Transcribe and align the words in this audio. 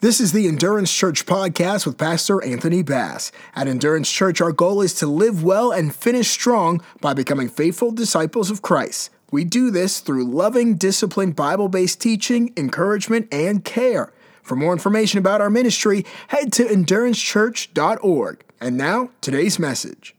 This 0.00 0.20
is 0.20 0.32
the 0.32 0.46
Endurance 0.46 0.94
Church 0.94 1.24
podcast 1.24 1.86
with 1.86 1.96
Pastor 1.96 2.44
Anthony 2.44 2.82
Bass. 2.82 3.32
At 3.54 3.66
Endurance 3.66 4.12
Church, 4.12 4.42
our 4.42 4.52
goal 4.52 4.82
is 4.82 4.92
to 4.96 5.06
live 5.06 5.42
well 5.42 5.72
and 5.72 5.94
finish 5.94 6.28
strong 6.28 6.82
by 7.00 7.14
becoming 7.14 7.48
faithful 7.48 7.92
disciples 7.92 8.50
of 8.50 8.60
Christ. 8.60 9.08
We 9.30 9.44
do 9.44 9.70
this 9.70 10.00
through 10.00 10.26
loving, 10.26 10.74
disciplined, 10.74 11.34
Bible 11.34 11.70
based 11.70 11.98
teaching, 11.98 12.52
encouragement, 12.58 13.26
and 13.32 13.64
care. 13.64 14.12
For 14.42 14.54
more 14.54 14.74
information 14.74 15.18
about 15.18 15.40
our 15.40 15.48
ministry, 15.48 16.04
head 16.28 16.52
to 16.52 16.64
endurancechurch.org. 16.64 18.44
And 18.60 18.76
now, 18.76 19.08
today's 19.22 19.58
message. 19.58 20.14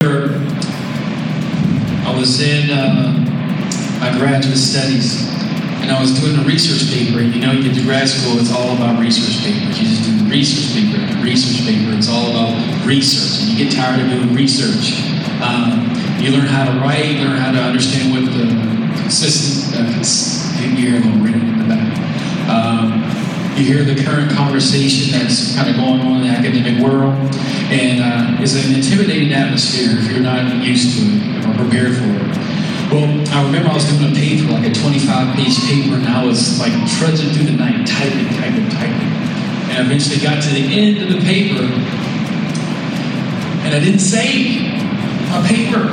I 0.00 0.06
was 2.16 2.40
in 2.40 2.70
uh, 2.70 3.98
my 4.00 4.18
graduate 4.18 4.56
studies 4.56 5.51
and 5.82 5.90
I 5.90 6.00
was 6.00 6.14
doing 6.18 6.38
a 6.38 6.44
research 6.46 6.88
paper. 6.94 7.20
You 7.20 7.42
know, 7.42 7.50
you 7.50 7.62
get 7.62 7.74
to 7.74 7.82
grad 7.82 8.08
school, 8.08 8.38
it's 8.38 8.52
all 8.52 8.74
about 8.76 9.00
research 9.00 9.42
papers. 9.42 9.78
You 9.82 9.86
just 9.90 10.06
do 10.06 10.16
the 10.16 10.30
research 10.30 10.78
paper, 10.78 10.96
the 11.02 11.20
research 11.20 11.66
paper. 11.66 11.90
It's 11.98 12.08
all 12.08 12.30
about 12.30 12.54
research, 12.86 13.42
and 13.42 13.50
you 13.50 13.64
get 13.64 13.74
tired 13.74 14.00
of 14.00 14.08
doing 14.08 14.32
research. 14.32 14.94
Um, 15.42 15.90
you 16.22 16.30
learn 16.30 16.46
how 16.46 16.70
to 16.70 16.78
write, 16.78 17.18
you 17.18 17.26
learn 17.26 17.36
how 17.36 17.50
to 17.50 17.58
understand 17.58 18.14
what 18.14 18.24
the 18.30 18.46
consistent. 19.02 19.74
Uh, 19.74 20.02
you 20.62 20.68
hear 20.76 20.96
in 20.96 21.58
the 21.58 21.64
back. 21.66 21.90
Um, 22.48 23.02
you 23.58 23.64
hear 23.64 23.84
the 23.84 24.00
current 24.02 24.30
conversation 24.30 25.18
that's 25.18 25.56
kind 25.56 25.68
of 25.68 25.76
going 25.76 26.00
on 26.00 26.22
in 26.22 26.28
the 26.28 26.28
academic 26.28 26.82
world, 26.82 27.14
and 27.74 28.00
uh, 28.00 28.42
it's 28.42 28.54
an 28.54 28.74
intimidating 28.74 29.32
atmosphere 29.32 29.98
if 29.98 30.10
you're 30.10 30.22
not 30.22 30.64
used 30.64 30.96
to 30.96 31.04
it 31.04 31.46
or 31.46 31.54
prepared 31.58 31.96
for 31.96 32.06
it. 32.06 32.51
Well, 32.92 33.08
I 33.32 33.42
remember 33.46 33.70
I 33.70 33.72
was 33.72 33.88
doing 33.88 34.12
a 34.12 34.14
paper, 34.14 34.52
like 34.52 34.68
a 34.68 34.74
25 34.74 35.34
page 35.34 35.56
paper, 35.64 35.94
and 35.94 36.06
I 36.06 36.26
was 36.26 36.60
like 36.60 36.72
trudging 36.98 37.30
through 37.30 37.46
the 37.46 37.56
night, 37.56 37.86
typing, 37.86 38.28
typing, 38.36 38.68
typing. 38.68 39.08
And 39.72 39.78
I 39.78 39.80
eventually 39.80 40.20
got 40.20 40.42
to 40.42 40.50
the 40.50 40.60
end 40.60 41.00
of 41.00 41.08
the 41.08 41.18
paper, 41.24 41.64
and 43.64 43.74
I 43.74 43.80
didn't 43.80 44.00
save 44.00 44.60
my 45.32 45.40
paper. 45.48 45.88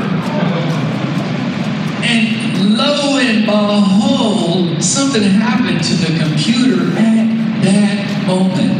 And 2.03 2.75
lo 2.77 3.17
and 3.17 3.45
behold, 3.45 4.83
something 4.83 5.23
happened 5.23 5.81
to 5.81 5.93
the 5.93 6.19
computer 6.19 6.83
at 6.99 7.63
that 7.63 8.27
moment. 8.27 8.75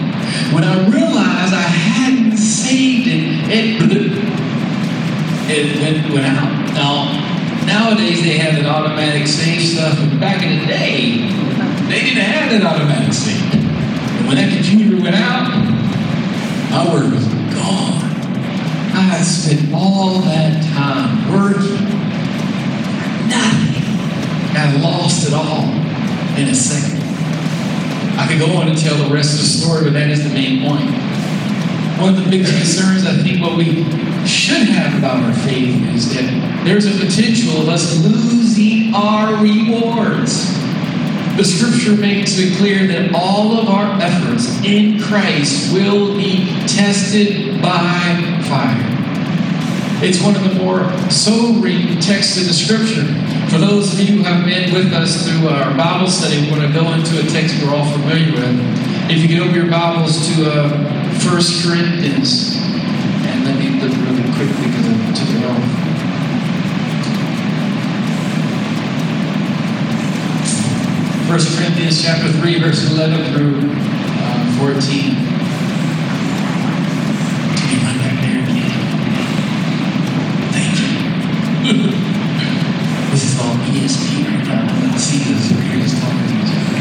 When 0.54 0.66
I 0.66 0.76
realized 0.90 1.54
I 1.54 1.62
hadn't 1.62 2.36
saved 2.36 3.08
it, 3.08 3.48
it, 3.48 3.80
it 5.48 5.80
went, 5.80 6.14
went 6.14 6.26
out. 6.26 6.59
Now, 7.70 7.90
Nowadays 7.90 8.24
they 8.24 8.38
have 8.38 8.56
that 8.56 8.66
automatic 8.66 9.28
save 9.28 9.62
stuff, 9.62 9.98
but 9.98 10.20
back 10.20 10.42
in 10.42 10.58
the 10.60 10.66
day, 10.66 11.26
they 11.86 12.02
didn't 12.02 12.26
have 12.26 12.50
that 12.50 12.66
automatic 12.66 13.14
save. 13.14 13.42
And 13.54 14.26
when 14.26 14.38
that 14.38 14.50
computer 14.54 14.98
went 14.98 15.14
out, 15.14 15.50
my 16.74 16.86
word 16.90 17.14
was 17.14 17.26
gone. 17.54 18.02
I 18.94 19.06
had 19.14 19.24
spent 19.24 19.74
all 19.74 20.22
that 20.22 20.66
time 20.74 21.34
working, 21.34 21.82
nothing. 23.30 23.86
I 24.58 24.82
lost 24.82 25.28
it 25.28 25.34
all 25.34 25.66
in 26.42 26.50
a 26.50 26.56
second. 26.56 27.02
I 28.18 28.26
could 28.30 28.40
go 28.40 28.54
on 28.58 28.68
and 28.68 28.78
tell 28.78 28.98
the 28.98 29.14
rest 29.14 29.34
of 29.34 29.42
the 29.42 29.50
story, 29.50 29.84
but 29.86 29.94
that 29.94 30.10
is 30.10 30.24
the 30.24 30.34
main 30.34 30.62
point. 30.62 30.90
One 32.02 32.18
of 32.18 32.24
the 32.24 32.30
big 32.30 32.46
concerns 32.46 33.06
I 33.06 33.14
think 33.22 33.42
what 33.42 33.58
we 33.58 33.84
should 34.26 34.70
have 34.70 34.98
about 34.98 35.24
our 35.24 35.34
faith 35.34 35.74
is 35.94 36.14
that 36.14 36.29
there's 36.70 36.86
a 36.86 37.04
potential 37.04 37.64
of 37.64 37.68
us 37.68 37.98
losing 38.06 38.94
our 38.94 39.42
rewards. 39.42 40.54
The 41.36 41.44
scripture 41.44 42.00
makes 42.00 42.38
it 42.38 42.56
clear 42.58 42.86
that 42.86 43.12
all 43.16 43.58
of 43.58 43.70
our 43.70 44.00
efforts 44.00 44.64
in 44.64 45.02
Christ 45.02 45.74
will 45.74 46.16
be 46.16 46.46
tested 46.68 47.60
by 47.60 48.22
fire. 48.46 48.86
It's 50.06 50.22
one 50.22 50.36
of 50.36 50.44
the 50.44 50.64
more 50.64 50.86
sobering 51.10 52.00
texts 52.02 52.38
in 52.38 52.46
the 52.46 52.54
scripture. 52.54 53.08
For 53.50 53.58
those 53.58 53.92
of 53.94 54.08
you 54.08 54.18
who 54.18 54.24
have 54.24 54.46
been 54.46 54.72
with 54.72 54.94
us 54.94 55.28
through 55.28 55.48
our 55.48 55.76
Bible 55.76 56.08
study, 56.08 56.40
we're 56.52 56.58
going 56.58 56.72
to 56.72 56.80
go 56.80 56.94
into 56.94 57.18
a 57.18 57.28
text 57.32 57.64
we're 57.64 57.74
all 57.74 57.92
familiar 57.94 58.32
with. 58.32 59.10
If 59.10 59.24
you 59.24 59.28
get 59.28 59.42
over 59.42 59.58
your 59.58 59.72
Bibles 59.72 60.36
to 60.36 60.46
uh, 60.46 60.70
1 61.18 61.42
Corinthians, 61.66 62.58
and 63.26 63.44
let 63.44 63.58
me 63.58 63.82
look 63.82 63.98
really 64.06 64.22
quickly 64.38 64.68
because 64.70 64.86
I 64.86 65.14
took 65.18 65.36
it 65.36 65.50
off. 65.50 65.89
First 71.30 71.56
Corinthians 71.60 72.02
chapter 72.02 72.32
3, 72.32 72.60
verse 72.60 72.90
11 72.92 73.32
through 73.32 73.60
uh, 73.62 74.58
14. 74.58 74.70
this 83.12 83.24
is 83.26 83.40
all 83.40 83.54
ESP 83.62 84.26
right 84.26 84.44
now. 84.48 84.66
Let's 84.90 85.04
see 85.04 85.20
this. 85.32 85.52
We're 85.52 85.62
here 85.62 85.82
just 85.84 86.02
talking 86.02 86.18
to 86.18 86.34
each 86.34 86.50
other. 86.58 86.74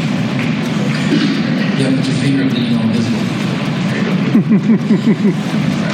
Yeah, 1.77 1.93
put 1.95 2.05
your 2.07 2.17
finger 2.17 2.41
up, 2.45 2.49
then 2.49 2.63
you 2.65 2.73
invisible. 2.81 3.21
There 3.85 5.27
you 5.77 5.83
go. 5.83 5.88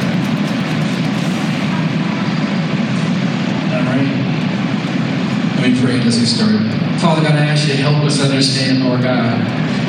Me 5.84 6.00
as 6.08 6.18
we 6.18 6.26
start. 6.26 6.56
Father 7.02 7.22
God, 7.22 7.36
I 7.36 7.48
ask 7.48 7.68
you 7.68 7.74
to 7.74 7.82
help 7.82 8.04
us 8.06 8.22
understand, 8.22 8.86
Lord 8.86 9.04
God, 9.04 9.38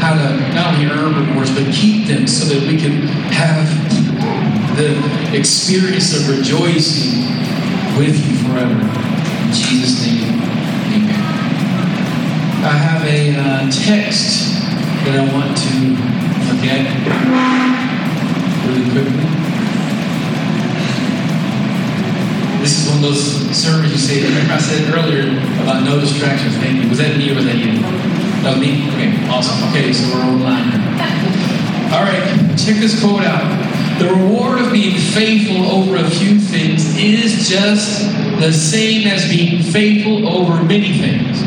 how 0.02 0.14
to 0.14 0.54
not 0.54 0.74
only 0.74 0.86
earn 0.86 1.14
but 1.54 1.72
keep 1.72 2.08
them 2.08 2.26
so 2.26 2.44
that 2.52 2.66
we 2.66 2.76
can 2.76 3.06
have 3.30 3.66
the 4.76 4.92
experience 5.36 6.12
of 6.12 6.28
rejoicing 6.28 7.22
with 7.96 8.18
you 8.18 8.36
forever. 8.48 8.74
In 8.74 9.52
Jesus' 9.52 10.04
name, 10.04 10.34
amen. 10.90 11.22
I 12.64 12.76
have 12.76 13.06
a 13.06 13.36
uh, 13.36 13.70
text 13.70 14.58
that 15.06 15.14
I 15.16 15.32
want 15.32 15.56
to 15.56 16.16
at 16.68 16.86
really 18.66 18.90
quickly. 18.90 19.55
This 22.66 22.82
is 22.82 22.88
one 22.88 22.98
of 22.98 23.02
those 23.04 23.56
sermons 23.56 23.92
you 23.92 23.96
say, 23.96 24.26
remember 24.26 24.54
I 24.54 24.58
said 24.58 24.92
earlier 24.92 25.38
about 25.62 25.84
no 25.84 26.00
distractions. 26.00 26.56
Thank 26.56 26.82
you. 26.82 26.88
Was 26.88 26.98
that 26.98 27.16
me 27.16 27.30
or 27.30 27.36
was 27.36 27.44
that 27.44 27.54
you? 27.54 27.78
That 28.42 28.58
was 28.58 28.66
me? 28.66 28.90
Okay, 28.90 29.14
awesome. 29.30 29.70
Okay, 29.70 29.92
so 29.92 30.10
we're 30.12 30.24
online. 30.24 30.74
All 31.94 32.02
right, 32.02 32.26
check 32.58 32.82
this 32.82 32.98
quote 32.98 33.22
out. 33.22 33.46
The 34.00 34.08
reward 34.08 34.58
of 34.58 34.72
being 34.72 34.98
faithful 34.98 35.64
over 35.70 35.94
a 35.94 36.10
few 36.10 36.40
things 36.40 36.98
is 36.98 37.48
just 37.48 38.10
the 38.40 38.50
same 38.50 39.06
as 39.06 39.28
being 39.28 39.62
faithful 39.62 40.26
over 40.26 40.60
many 40.64 40.98
things. 40.98 41.38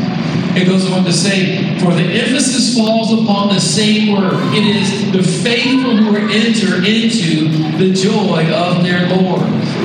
It 0.56 0.64
goes 0.64 0.90
on 0.90 1.04
to 1.04 1.12
say, 1.12 1.78
for 1.80 1.92
the 1.92 2.02
emphasis 2.02 2.74
falls 2.74 3.12
upon 3.12 3.52
the 3.54 3.60
same 3.60 4.16
word. 4.16 4.40
It 4.56 4.64
is 4.64 5.12
the 5.12 5.22
faithful 5.22 5.98
who 5.98 6.16
enter 6.16 6.76
into 6.76 7.48
the 7.76 7.92
joy 7.92 8.50
of. 8.50 8.79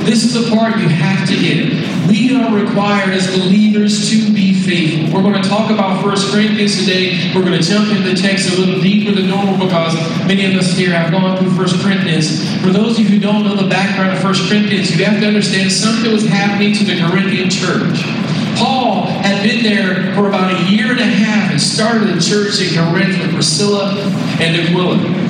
This 0.06 0.22
is 0.22 0.34
the 0.34 0.54
part 0.54 0.78
you 0.78 0.88
have 0.88 1.28
to 1.28 1.34
get. 1.34 1.66
We 2.06 2.32
are 2.36 2.54
required 2.54 3.12
as 3.12 3.26
believers 3.36 4.08
to 4.08 4.32
be 4.32 4.54
faithful. 4.54 5.12
We're 5.12 5.28
going 5.28 5.42
to 5.42 5.48
talk 5.48 5.68
about 5.68 6.04
1 6.04 6.14
Corinthians 6.30 6.78
today. 6.78 7.32
We're 7.34 7.42
going 7.42 7.60
to 7.60 7.68
jump 7.68 7.90
into 7.90 8.08
the 8.08 8.14
text 8.14 8.56
a 8.56 8.60
little 8.60 8.80
deeper 8.80 9.12
than 9.12 9.26
normal 9.26 9.58
because 9.58 9.96
many 10.24 10.44
of 10.46 10.54
us 10.54 10.78
here 10.78 10.92
have 10.92 11.10
gone 11.10 11.36
through 11.38 11.50
1 11.50 11.82
Corinthians. 11.82 12.38
For 12.62 12.70
those 12.70 13.00
of 13.00 13.10
you 13.10 13.18
who 13.18 13.18
don't 13.18 13.42
know 13.42 13.56
the 13.56 13.68
background 13.68 14.16
of 14.16 14.22
1 14.22 14.48
Corinthians, 14.48 14.96
you 14.96 15.04
have 15.04 15.18
to 15.18 15.26
understand 15.26 15.72
something 15.72 16.12
was 16.12 16.24
happening 16.24 16.72
to 16.74 16.84
the 16.84 17.02
Corinthian 17.02 17.50
church. 17.50 18.06
Paul 18.54 19.06
had 19.26 19.42
been 19.42 19.64
there 19.64 20.14
for 20.14 20.28
about 20.28 20.54
a 20.54 20.70
year 20.70 20.92
and 20.92 21.00
a 21.00 21.04
half 21.04 21.50
and 21.50 21.60
started 21.60 22.16
a 22.16 22.20
church 22.20 22.62
in 22.62 22.78
Corinth 22.78 23.18
with 23.18 23.34
Priscilla 23.34 23.90
and 24.38 24.54
Aquila. 24.54 25.25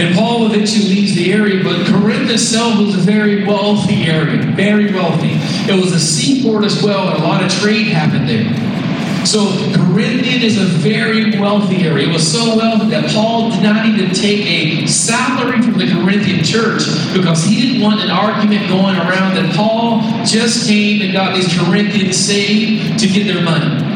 And 0.00 0.14
Paul 0.14 0.46
eventually 0.46 0.88
leaves 0.88 1.14
the 1.14 1.30
area, 1.30 1.62
but 1.62 1.86
Corinth 1.86 2.30
itself 2.30 2.78
was 2.78 2.94
a 2.94 3.00
very 3.00 3.44
wealthy 3.44 4.04
area, 4.04 4.40
very 4.56 4.90
wealthy. 4.94 5.32
It 5.70 5.78
was 5.78 5.92
a 5.92 6.00
seaport 6.00 6.64
as 6.64 6.82
well, 6.82 7.10
and 7.10 7.22
a 7.22 7.26
lot 7.26 7.44
of 7.44 7.52
trade 7.52 7.88
happened 7.88 8.26
there. 8.26 9.26
So 9.26 9.46
Corinthian 9.74 10.40
is 10.40 10.56
a 10.56 10.64
very 10.64 11.38
wealthy 11.38 11.86
area. 11.86 12.08
It 12.08 12.12
was 12.14 12.26
so 12.26 12.56
wealthy 12.56 12.88
that 12.88 13.10
Paul 13.12 13.50
did 13.50 13.62
not 13.62 13.84
even 13.84 14.14
take 14.14 14.46
a 14.46 14.86
salary 14.86 15.60
from 15.60 15.74
the 15.74 15.86
Corinthian 15.92 16.42
church 16.42 16.82
because 17.12 17.44
he 17.44 17.60
didn't 17.60 17.82
want 17.82 18.00
an 18.00 18.10
argument 18.10 18.68
going 18.68 18.96
around 18.96 19.34
that 19.34 19.54
Paul 19.54 20.00
just 20.24 20.66
came 20.66 21.02
and 21.02 21.12
got 21.12 21.36
these 21.36 21.54
Corinthians 21.58 22.16
saved 22.16 22.98
to 23.00 23.06
get 23.06 23.26
their 23.26 23.42
money. 23.42 23.89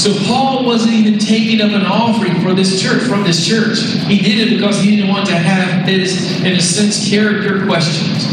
So 0.00 0.14
Paul 0.24 0.64
wasn't 0.64 0.94
even 0.94 1.18
taking 1.18 1.60
up 1.60 1.72
an 1.72 1.84
offering 1.84 2.40
for 2.40 2.54
this 2.54 2.80
church, 2.80 3.02
from 3.02 3.22
this 3.22 3.46
church. 3.46 3.80
He 4.08 4.18
did 4.18 4.48
it 4.48 4.56
because 4.56 4.80
he 4.80 4.96
didn't 4.96 5.10
want 5.10 5.26
to 5.26 5.36
have 5.36 5.86
his, 5.86 6.40
in 6.40 6.54
a 6.54 6.60
sense, 6.60 7.06
character 7.06 7.66
questions. 7.66 8.24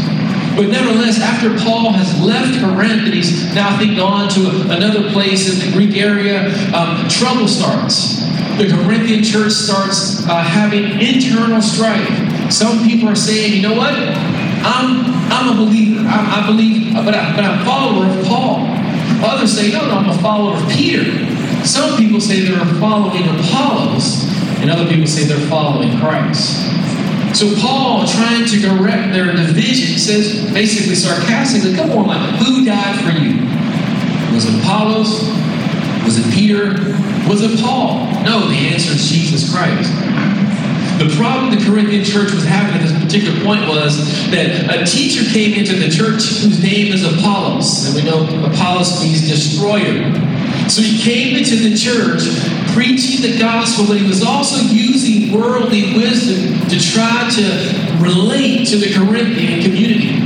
But 0.56 0.68
nevertheless, 0.68 1.20
after 1.20 1.54
Paul 1.58 1.92
has 1.92 2.18
left 2.22 2.58
Corinth 2.58 3.04
and 3.04 3.12
he's 3.12 3.54
now, 3.54 3.68
I 3.68 3.76
think, 3.76 3.98
gone 3.98 4.30
to 4.30 4.72
another 4.74 5.12
place 5.12 5.52
in 5.52 5.68
the 5.68 5.76
Greek 5.76 5.94
area, 5.94 6.48
um, 6.72 7.06
trouble 7.06 7.46
starts. 7.46 8.24
the 8.56 8.66
Corinthian 8.72 9.22
church 9.22 9.52
starts 9.52 10.26
uh, 10.26 10.40
having 10.40 10.84
internal 10.98 11.60
strife. 11.60 12.50
Some 12.50 12.88
people 12.88 13.10
are 13.10 13.14
saying, 13.14 13.52
you 13.52 13.60
know 13.60 13.76
what? 13.76 13.92
I'm, 13.92 15.04
I'm 15.30 15.52
a 15.52 15.66
believer. 15.66 16.00
I, 16.08 16.40
I 16.40 16.46
believe, 16.46 16.94
but, 16.94 17.14
I, 17.14 17.36
but 17.36 17.44
I'm 17.44 17.60
a 17.60 17.64
follower 17.66 18.06
of 18.06 18.24
Paul. 18.24 18.64
Others 19.22 19.54
say, 19.54 19.70
no, 19.70 19.86
no, 19.86 19.98
I'm 19.98 20.08
a 20.08 20.22
follower 20.22 20.56
of 20.56 20.66
Peter. 20.70 21.37
Some 21.68 21.98
people 21.98 22.18
say 22.18 22.40
they're 22.40 22.64
following 22.80 23.28
Apollos, 23.28 24.24
and 24.60 24.70
other 24.70 24.88
people 24.88 25.06
say 25.06 25.24
they're 25.24 25.48
following 25.48 25.98
Christ. 25.98 26.64
So 27.36 27.54
Paul, 27.60 28.06
trying 28.06 28.46
to 28.46 28.56
correct 28.66 29.12
their 29.12 29.30
division, 29.36 29.98
says 29.98 30.50
basically 30.54 30.94
sarcastically, 30.94 31.74
come 31.76 31.90
on, 31.90 32.06
like, 32.06 32.40
who 32.40 32.64
died 32.64 32.98
for 33.04 33.12
you? 33.20 33.44
Was 34.34 34.46
it 34.46 34.58
Apollos? 34.60 35.28
Was 36.04 36.16
it 36.16 36.34
Peter? 36.34 36.72
Was 37.28 37.42
it 37.42 37.60
Paul? 37.60 38.06
No, 38.24 38.48
the 38.48 38.56
answer 38.72 38.92
is 38.92 39.06
Jesus 39.10 39.52
Christ. 39.52 39.92
The 40.98 41.14
problem 41.16 41.54
the 41.54 41.62
Corinthian 41.64 42.02
church 42.02 42.32
was 42.32 42.44
having 42.44 42.80
at 42.80 42.88
this 42.88 42.98
particular 42.98 43.38
point 43.44 43.68
was 43.68 44.08
that 44.30 44.74
a 44.74 44.86
teacher 44.86 45.22
came 45.30 45.52
into 45.52 45.76
the 45.76 45.90
church 45.90 46.40
whose 46.40 46.62
name 46.62 46.94
is 46.94 47.04
Apollos. 47.04 47.86
And 47.86 47.94
we 47.94 48.10
know 48.10 48.24
Apollos 48.50 49.02
means 49.02 49.28
destroyer. 49.28 50.10
So 50.68 50.82
he 50.82 50.98
came 50.98 51.36
into 51.36 51.56
the 51.56 51.74
church 51.74 52.28
preaching 52.74 53.22
the 53.22 53.38
gospel, 53.38 53.86
but 53.86 53.96
he 53.96 54.06
was 54.06 54.22
also 54.22 54.60
using 54.72 55.32
worldly 55.32 55.94
wisdom 55.96 56.68
to 56.68 56.78
try 56.78 57.28
to 57.30 58.02
relate 58.02 58.68
to 58.68 58.76
the 58.76 58.92
Corinthian 58.92 59.62
community. 59.62 60.20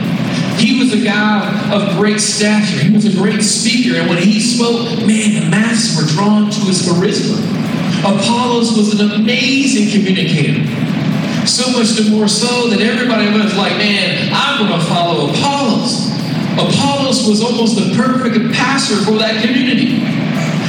He 0.59 0.79
was 0.79 0.93
a 0.93 1.03
guy 1.03 1.73
of 1.73 1.97
great 1.97 2.21
stature. 2.21 2.85
He 2.85 2.93
was 2.93 3.07
a 3.07 3.17
great 3.17 3.43
speaker. 3.43 3.97
And 3.97 4.09
when 4.09 4.19
he 4.19 4.41
spoke, 4.41 5.07
man, 5.07 5.43
the 5.43 5.49
masses 5.49 5.97
were 5.97 6.09
drawn 6.13 6.51
to 6.51 6.61
his 6.67 6.83
charisma. 6.83 7.39
Apollos 8.01 8.77
was 8.77 9.01
an 9.01 9.13
amazing 9.13 9.91
communicator. 9.91 10.67
So 11.47 11.71
much 11.73 11.91
the 11.91 12.11
more 12.11 12.29
so 12.29 12.69
that 12.71 12.81
everybody 12.81 13.31
was 13.33 13.57
like, 13.57 13.77
man, 13.79 14.31
I'm 14.33 14.67
going 14.67 14.81
to 14.81 14.87
follow 14.87 15.31
Apollos. 15.31 16.02
Apollos 16.55 17.27
was 17.27 17.43
almost 17.43 17.77
the 17.77 17.95
perfect 17.97 18.53
pastor 18.55 18.97
for 19.05 19.19
that 19.19 19.43
community. 19.45 19.99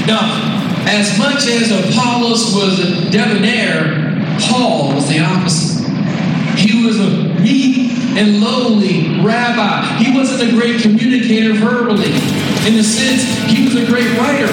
Now, 0.07 0.53
as 0.87 1.17
much 1.17 1.47
as 1.47 1.71
Apollos 1.71 2.53
was 2.53 2.79
a 2.79 3.11
debonair, 3.11 4.37
Paul 4.39 4.95
was 4.95 5.07
the 5.07 5.19
opposite. 5.19 5.87
He 6.57 6.85
was 6.85 6.99
a 6.99 7.33
meek 7.39 7.91
and 8.15 8.41
lowly 8.41 9.19
rabbi. 9.23 9.97
He 9.97 10.15
wasn't 10.15 10.49
a 10.49 10.55
great 10.55 10.81
communicator 10.81 11.53
verbally. 11.53 12.13
In 12.67 12.75
the 12.75 12.83
sense, 12.83 13.23
he 13.51 13.65
was 13.65 13.75
a 13.75 13.85
great 13.85 14.17
writer, 14.17 14.47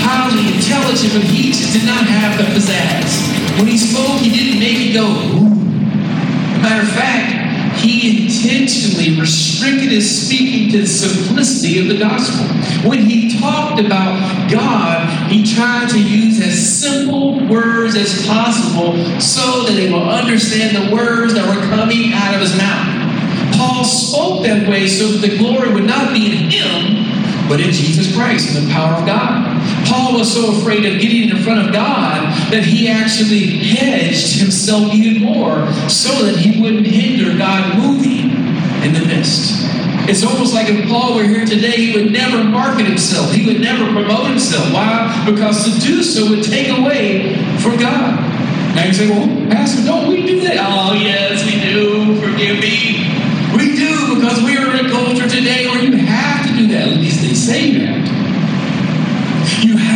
highly 0.00 0.54
intelligent, 0.54 1.12
but 1.12 1.22
he 1.22 1.52
just 1.52 1.72
did 1.72 1.84
not 1.84 2.04
have 2.04 2.38
the 2.38 2.44
pizzazz. 2.54 3.58
When 3.58 3.66
he 3.66 3.76
spoke, 3.76 4.20
he 4.20 4.30
didn't 4.30 4.60
make 4.60 4.78
it 4.78 4.94
go. 4.94 5.08
Matter 6.62 6.82
of 6.82 6.92
fact, 6.92 7.39
he 8.00 8.24
intentionally 8.24 9.20
restricted 9.20 9.92
his 9.92 10.26
speaking 10.26 10.70
to 10.70 10.78
the 10.78 10.86
simplicity 10.86 11.80
of 11.80 11.88
the 11.88 11.98
gospel. 11.98 12.46
When 12.88 13.00
he 13.00 13.38
talked 13.38 13.78
about 13.78 14.50
God, 14.50 15.30
he 15.30 15.44
tried 15.44 15.90
to 15.90 16.02
use 16.02 16.40
as 16.40 16.80
simple 16.80 17.46
words 17.46 17.96
as 17.96 18.26
possible 18.26 19.20
so 19.20 19.64
that 19.64 19.74
they 19.74 19.92
will 19.92 20.08
understand 20.08 20.76
the 20.76 20.94
words 20.94 21.34
that 21.34 21.46
were 21.46 21.60
coming 21.68 22.12
out 22.14 22.34
of 22.34 22.40
his 22.40 22.56
mouth. 22.56 23.54
Paul 23.56 23.84
spoke 23.84 24.44
that 24.44 24.66
way 24.68 24.86
so 24.88 25.08
that 25.08 25.28
the 25.28 25.36
glory 25.36 25.72
would 25.72 25.84
not 25.84 26.14
be 26.14 26.32
in 26.32 26.50
him, 26.50 27.48
but 27.48 27.60
in 27.60 27.70
Jesus 27.70 28.14
Christ 28.16 28.56
and 28.56 28.66
the 28.66 28.72
power 28.72 28.94
of 28.94 29.06
God. 29.06 29.49
Paul 29.86 30.18
was 30.18 30.32
so 30.32 30.56
afraid 30.58 30.84
of 30.86 31.00
getting 31.00 31.30
in 31.30 31.42
front 31.42 31.66
of 31.66 31.72
God 31.72 32.32
that 32.52 32.64
he 32.64 32.88
actually 32.88 33.58
hedged 33.58 34.40
himself 34.40 34.92
even 34.94 35.22
more 35.22 35.70
so 35.88 36.24
that 36.24 36.36
he 36.36 36.60
wouldn't 36.60 36.86
hinder 36.86 37.36
God 37.36 37.78
moving 37.78 38.30
in 38.84 38.92
the 38.94 39.04
midst. 39.06 39.66
It's 40.08 40.24
almost 40.24 40.54
like 40.54 40.68
if 40.68 40.88
Paul 40.88 41.14
were 41.14 41.24
here 41.24 41.44
today, 41.44 41.76
he 41.76 41.92
would 41.94 42.10
never 42.12 42.42
market 42.42 42.86
himself. 42.86 43.32
He 43.32 43.46
would 43.46 43.60
never 43.60 43.84
promote 43.92 44.26
himself. 44.26 44.72
Why? 44.72 45.24
Because 45.24 45.64
to 45.64 45.80
do 45.86 46.02
so 46.02 46.30
would 46.30 46.42
take 46.42 46.76
away 46.76 47.36
from 47.58 47.78
God. 47.78 48.18
Now 48.74 48.86
you 48.86 48.92
say, 48.92 49.08
well, 49.08 49.26
Pastor, 49.50 49.84
don't 49.84 50.08
we 50.08 50.26
do 50.26 50.40
that? 50.40 50.56
Oh, 50.58 50.94
yes, 50.94 51.44
we 51.44 51.60
do. 51.60 52.16
Forgive 52.20 52.60
me. 52.60 53.06
We 53.54 53.76
do 53.76 54.14
because 54.14 54.42
we 54.42 54.56
are 54.56 54.70
in 54.74 54.86
a 54.86 54.90
culture 54.90 55.28
today 55.28 55.66
where 55.66 55.82
you 55.82 55.96
have 55.96 56.46
to 56.46 56.56
do 56.56 56.68
that. 56.68 56.88
At 56.88 56.96
least 56.98 57.20
they 57.20 57.34
say 57.34 57.78
that. 57.78 57.89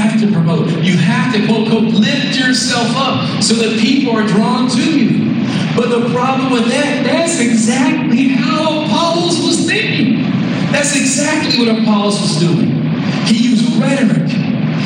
Have 0.05 0.21
to 0.21 0.31
promote. 0.31 0.69
You 0.85 0.99
have 0.99 1.33
to 1.35 1.47
quote, 1.47 1.69
quote, 1.71 1.85
lift 1.85 2.39
yourself 2.39 2.89
up 2.95 3.43
so 3.43 3.55
that 3.55 3.81
people 3.81 4.13
are 4.13 4.27
drawn 4.27 4.69
to 4.69 4.79
you. 4.79 5.33
But 5.75 5.89
the 5.89 6.13
problem 6.13 6.53
with 6.53 6.69
that, 6.69 7.05
that's 7.05 7.41
exactly 7.41 8.29
how 8.29 8.85
Apollos 8.85 9.43
was 9.43 9.67
thinking. 9.67 10.23
That's 10.71 10.95
exactly 10.95 11.59
what 11.59 11.79
Apollos 11.81 12.21
was 12.21 12.39
doing. 12.39 12.85
He 13.25 13.49
used 13.49 13.81
rhetoric. 13.81 14.29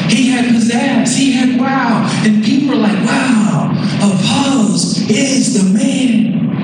He 0.08 0.30
had 0.30 0.44
pizzazz. 0.44 1.16
He 1.16 1.32
had 1.32 1.60
wow. 1.60 2.08
And 2.24 2.44
people 2.44 2.74
are 2.74 2.76
like, 2.76 3.04
wow, 3.04 3.72
Apollos 3.96 5.10
is 5.10 5.60
the 5.60 5.76
man. 5.76 6.56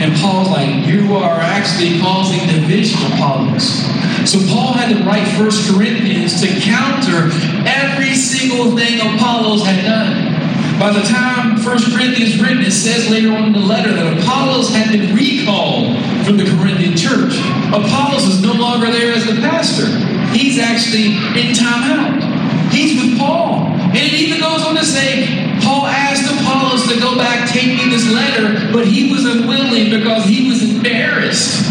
And 0.00 0.16
Paul's 0.16 0.48
like, 0.48 0.86
you 0.86 1.14
are 1.14 1.38
actually 1.38 2.00
causing 2.00 2.40
division, 2.48 3.12
Apollos. 3.12 3.89
So 4.30 4.38
Paul 4.46 4.74
had 4.74 4.96
to 4.96 5.02
write 5.02 5.26
First 5.34 5.74
Corinthians 5.74 6.40
to 6.40 6.46
counter 6.62 7.34
every 7.66 8.14
single 8.14 8.76
thing 8.78 9.00
Apollos 9.00 9.66
had 9.66 9.82
done. 9.82 10.78
By 10.78 10.92
the 10.92 11.02
time 11.02 11.58
First 11.58 11.90
Corinthians 11.90 12.40
written, 12.40 12.62
it 12.62 12.70
says 12.70 13.10
later 13.10 13.32
on 13.32 13.46
in 13.46 13.52
the 13.54 13.58
letter 13.58 13.92
that 13.92 14.22
Apollos 14.22 14.70
had 14.70 14.92
been 14.92 15.16
recalled 15.16 15.98
from 16.24 16.36
the 16.36 16.44
Corinthian 16.44 16.96
church. 16.96 17.34
Apollos 17.74 18.22
is 18.30 18.40
no 18.40 18.52
longer 18.52 18.86
there 18.92 19.12
as 19.12 19.26
the 19.26 19.34
pastor. 19.42 19.90
He's 20.30 20.60
actually 20.60 21.18
in 21.34 21.50
timeout. 21.50 22.22
He's 22.70 23.02
with 23.02 23.18
Paul. 23.18 23.66
And 23.66 23.96
it 23.96 24.14
even 24.14 24.38
goes 24.38 24.62
on 24.62 24.76
to 24.76 24.84
say, 24.84 25.58
Paul 25.60 25.86
asked 25.86 26.30
Apollos 26.30 26.86
to 26.86 27.00
go 27.00 27.16
back 27.16 27.50
taking 27.50 27.90
this 27.90 28.06
letter, 28.06 28.70
but 28.72 28.86
he 28.86 29.10
was 29.10 29.24
unwilling 29.24 29.90
because 29.90 30.24
he 30.26 30.48
was 30.48 30.62
embarrassed. 30.62 31.69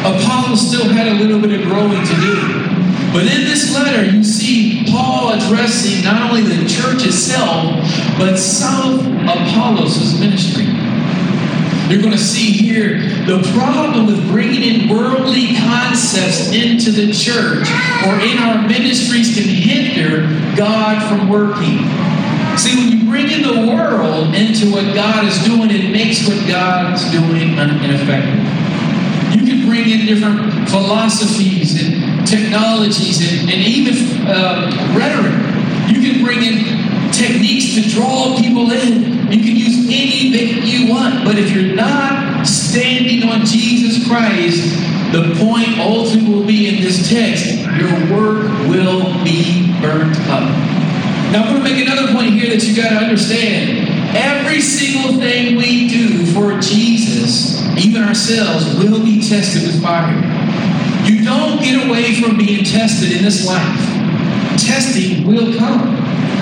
Apollos 0.00 0.66
still 0.66 0.88
had 0.88 1.08
a 1.08 1.14
little 1.14 1.40
bit 1.40 1.60
of 1.60 1.66
growing 1.66 2.00
to 2.00 2.14
do. 2.20 2.80
But 3.12 3.22
in 3.22 3.44
this 3.44 3.74
letter, 3.74 4.04
you 4.08 4.24
see 4.24 4.84
Paul 4.88 5.32
addressing 5.34 6.04
not 6.04 6.30
only 6.30 6.42
the 6.42 6.66
church 6.68 7.04
itself, 7.04 7.76
but 8.16 8.36
some 8.36 9.28
Apollos' 9.28 10.18
ministry. 10.18 10.64
You're 11.90 12.00
going 12.00 12.12
to 12.12 12.18
see 12.18 12.52
here 12.52 13.00
the 13.26 13.42
problem 13.52 14.06
with 14.06 14.24
bringing 14.30 14.62
in 14.62 14.88
worldly 14.88 15.56
concepts 15.56 16.52
into 16.52 16.92
the 16.92 17.12
church 17.12 17.68
or 18.06 18.14
in 18.20 18.38
our 18.38 18.66
ministries 18.66 19.34
can 19.34 19.48
hinder 19.48 20.28
God 20.56 21.02
from 21.08 21.28
working. 21.28 21.84
See, 22.56 22.76
when 22.76 22.92
you 22.92 23.10
bring 23.10 23.30
in 23.30 23.42
the 23.42 23.74
world 23.74 24.34
into 24.36 24.70
what 24.70 24.94
God 24.94 25.24
is 25.24 25.42
doing, 25.44 25.70
it 25.70 25.90
makes 25.90 26.28
what 26.28 26.46
God 26.46 26.94
is 26.94 27.10
doing 27.10 27.58
ineffective. 27.58 28.69
Bring 29.70 29.88
in 29.88 30.04
different 30.04 30.68
philosophies 30.68 31.80
and 31.80 32.26
technologies 32.26 33.22
and, 33.22 33.48
and 33.50 33.62
even 33.62 33.94
uh, 34.26 34.66
rhetoric. 34.98 35.30
You 35.94 36.02
can 36.02 36.24
bring 36.24 36.42
in 36.42 37.12
techniques 37.12 37.74
to 37.76 37.88
draw 37.88 38.36
people 38.36 38.72
in. 38.72 39.30
You 39.30 39.38
can 39.38 39.54
use 39.54 39.86
anything 39.86 40.66
you 40.66 40.92
want, 40.92 41.24
but 41.24 41.38
if 41.38 41.54
you're 41.54 41.76
not 41.76 42.44
standing 42.44 43.28
on 43.28 43.46
Jesus 43.46 44.08
Christ, 44.08 44.74
the 45.12 45.36
point 45.38 45.78
ultimately 45.78 46.34
will 46.34 46.46
be 46.46 46.68
in 46.68 46.82
this 46.82 47.08
text 47.08 47.46
your 47.78 47.94
work 48.10 48.50
will 48.66 49.22
be 49.22 49.70
burnt 49.80 50.18
up. 50.30 50.50
Now, 51.30 51.44
I'm 51.44 51.54
going 51.54 51.62
to 51.62 51.70
make 51.70 51.86
another 51.86 52.12
point 52.12 52.32
here 52.32 52.50
that 52.50 52.66
you 52.66 52.74
got 52.74 52.90
to 52.90 52.96
understand. 52.96 53.88
Every 54.16 54.60
single 54.60 55.20
thing 55.20 55.56
we 55.56 55.88
do 55.88 56.26
for 56.34 56.58
Jesus, 56.60 57.59
even 57.80 58.02
ourselves, 58.02 58.76
will 58.76 59.02
be 59.02 59.20
tested 59.20 59.62
with 59.62 59.82
fire. 59.82 60.12
You 61.04 61.24
don't 61.24 61.62
get 61.62 61.88
away 61.88 62.20
from 62.20 62.36
being 62.36 62.64
tested 62.64 63.12
in 63.12 63.24
this 63.24 63.46
life. 63.46 63.78
Testing 64.60 65.26
will 65.26 65.56
come. 65.56 65.96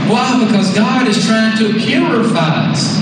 Why? 0.09 0.45
Because 0.45 0.75
God 0.75 1.07
is 1.07 1.25
trying 1.27 1.57
to 1.59 1.79
purify 1.79 2.71
us. 2.71 2.99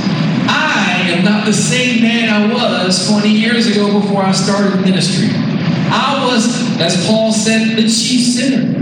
I 0.49 1.03
am 1.13 1.25
not 1.25 1.47
the 1.47 1.53
same 1.53 2.03
man 2.03 2.29
I 2.29 2.53
was 2.53 3.09
20 3.09 3.29
years 3.29 3.67
ago 3.69 4.01
before 4.01 4.23
I 4.23 4.33
started 4.33 4.81
ministry. 4.83 5.29
I 5.89 6.27
was, 6.27 6.79
as 6.81 7.07
Paul 7.07 7.33
said, 7.33 7.77
the 7.77 7.83
chief 7.83 8.27
sinner. 8.27 8.75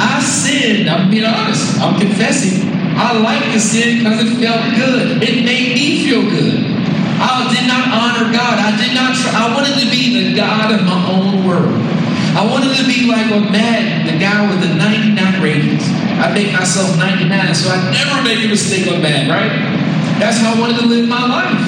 I 0.00 0.20
sinned. 0.22 0.88
I'm 0.88 1.10
being 1.10 1.24
honest. 1.24 1.78
I'm 1.80 2.00
confessing. 2.00 2.68
I 2.96 3.18
liked 3.18 3.52
the 3.52 3.60
sin 3.60 3.98
because 3.98 4.24
it 4.24 4.36
felt 4.40 4.74
good. 4.76 5.22
It 5.22 5.44
made 5.44 5.74
me 5.74 6.04
feel 6.04 6.22
good. 6.22 6.77
I 7.18 7.50
did 7.50 7.66
not 7.66 7.90
honor 7.90 8.30
God. 8.30 8.56
I 8.62 8.70
did 8.78 8.94
not. 8.94 9.10
I 9.34 9.54
wanted 9.54 9.74
to 9.82 9.90
be 9.90 10.30
the 10.30 10.36
God 10.36 10.70
of 10.70 10.86
my 10.86 11.00
own 11.10 11.46
world. 11.46 11.74
I 12.38 12.46
wanted 12.46 12.76
to 12.78 12.86
be 12.86 13.10
like 13.10 13.26
a 13.34 13.40
man, 13.50 14.06
the 14.06 14.18
guy 14.18 14.46
with 14.46 14.62
the 14.62 14.74
99 14.74 15.42
ratings. 15.42 15.82
I 16.22 16.30
make 16.32 16.52
myself 16.52 16.96
99, 16.98 17.54
so 17.54 17.70
I 17.70 17.90
never 17.90 18.22
make 18.22 18.44
a 18.44 18.48
mistake 18.48 18.86
on 18.86 19.02
that, 19.02 19.26
right? 19.26 19.50
That's 20.22 20.38
how 20.38 20.54
I 20.54 20.60
wanted 20.60 20.78
to 20.78 20.86
live 20.86 21.08
my 21.08 21.26
life. 21.26 21.58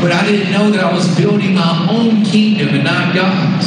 But 0.00 0.12
I 0.12 0.22
didn't 0.24 0.52
know 0.52 0.70
that 0.70 0.84
I 0.84 0.92
was 0.92 1.10
building 1.16 1.54
my 1.54 1.88
own 1.90 2.22
kingdom 2.22 2.68
and 2.68 2.84
not 2.84 3.14
God's. 3.14 3.66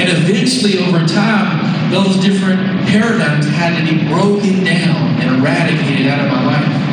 And 0.00 0.08
eventually, 0.08 0.78
over 0.78 1.04
time, 1.04 1.90
those 1.90 2.16
different 2.20 2.88
paradigms 2.88 3.46
had 3.48 3.76
to 3.76 3.84
be 3.84 4.08
broken 4.08 4.64
down 4.64 5.20
and 5.20 5.40
eradicated 5.40 6.06
out 6.06 6.24
of 6.24 6.32
my 6.32 6.44
life. 6.46 6.85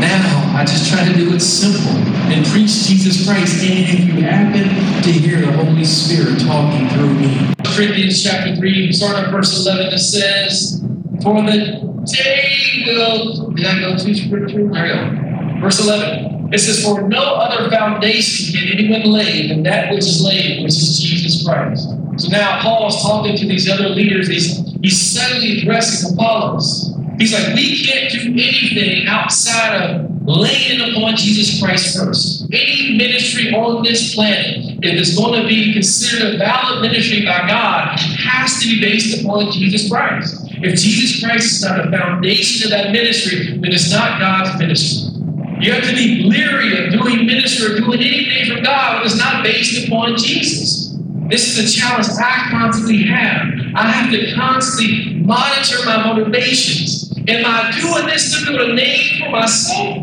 Now, 0.00 0.56
I 0.56 0.64
just 0.64 0.90
try 0.90 1.04
to 1.04 1.12
do 1.12 1.34
it 1.34 1.40
simple 1.40 1.92
and 2.32 2.46
preach 2.46 2.86
Jesus 2.86 3.26
Christ. 3.26 3.62
And 3.62 3.88
if 3.88 4.04
you 4.04 4.22
happen 4.22 4.68
to 5.02 5.12
hear 5.12 5.40
the 5.40 5.52
Holy 5.52 5.84
Spirit 5.84 6.40
talking 6.40 6.88
through 6.88 7.14
me. 7.14 7.54
Corinthians 7.64 8.22
chapter 8.22 8.56
3, 8.56 8.92
starting 8.92 9.24
at 9.24 9.30
verse 9.30 9.66
11, 9.66 9.92
it 9.92 9.98
says, 9.98 10.82
For 11.22 11.42
the 11.42 12.02
day 12.06 12.84
will. 12.86 13.50
Did 13.50 13.66
I 13.66 13.80
go 13.80 13.96
too 13.96 14.14
scripture? 14.14 14.68
There 14.68 14.82
we 14.82 14.88
go. 14.88 15.60
Verse 15.60 15.86
11. 15.86 16.52
It 16.52 16.58
says, 16.58 16.84
For 16.84 17.02
no 17.02 17.22
other 17.22 17.70
foundation 17.70 18.58
can 18.58 18.78
anyone 18.78 19.02
lay 19.02 19.48
than 19.48 19.62
that 19.64 19.92
which 19.92 20.00
is 20.00 20.22
laid, 20.22 20.62
which 20.62 20.72
is 20.72 21.00
Jesus 21.00 21.44
Christ. 21.44 21.88
So 22.16 22.28
now 22.28 22.60
Paul's 22.60 23.02
talking 23.02 23.36
to 23.36 23.46
these 23.46 23.70
other 23.70 23.88
leaders. 23.88 24.28
He's, 24.28 24.58
he's 24.80 25.00
suddenly 25.00 25.60
addressing 25.60 26.14
Apollos. 26.14 26.89
He's 27.20 27.34
like, 27.34 27.54
we 27.54 27.84
can't 27.84 28.10
do 28.10 28.32
anything 28.32 29.06
outside 29.06 29.76
of 29.76 30.26
laying 30.26 30.80
upon 30.80 31.16
Jesus 31.16 31.60
Christ 31.60 31.98
first. 31.98 32.44
Any 32.50 32.96
ministry 32.96 33.52
on 33.52 33.82
this 33.82 34.14
planet, 34.14 34.78
if 34.82 34.98
it's 34.98 35.14
going 35.18 35.42
to 35.42 35.46
be 35.46 35.74
considered 35.74 36.36
a 36.36 36.38
valid 36.38 36.80
ministry 36.80 37.26
by 37.26 37.46
God, 37.46 37.98
has 37.98 38.62
to 38.62 38.68
be 38.68 38.80
based 38.80 39.20
upon 39.20 39.52
Jesus 39.52 39.90
Christ. 39.90 40.46
If 40.62 40.80
Jesus 40.80 41.22
Christ 41.22 41.52
is 41.52 41.62
not 41.62 41.84
the 41.84 41.94
foundation 41.94 42.72
of 42.72 42.78
that 42.78 42.90
ministry, 42.90 43.58
then 43.58 43.70
it's 43.70 43.92
not 43.92 44.18
God's 44.18 44.58
ministry. 44.58 45.12
You 45.60 45.72
have 45.74 45.84
to 45.84 45.94
be 45.94 46.22
leery 46.22 46.86
of 46.86 46.92
doing 47.02 47.26
ministry 47.26 47.66
or 47.66 47.76
doing 47.76 48.00
anything 48.00 48.56
for 48.56 48.62
God 48.62 49.00
that 49.00 49.04
is 49.04 49.18
not 49.18 49.44
based 49.44 49.86
upon 49.86 50.16
Jesus. 50.16 50.96
This 51.28 51.58
is 51.58 51.76
a 51.76 51.78
challenge 51.78 52.06
I 52.18 52.48
constantly 52.50 53.02
have. 53.04 53.46
I 53.74 53.90
have 53.90 54.10
to 54.10 54.34
constantly 54.34 55.20
monitor 55.20 55.84
my 55.84 56.12
motivations. 56.12 57.09
Am 57.30 57.46
I 57.46 57.70
doing 57.80 58.06
this 58.06 58.36
to 58.36 58.46
build 58.46 58.70
a 58.70 58.74
name 58.74 59.20
for 59.20 59.30
myself? 59.30 59.98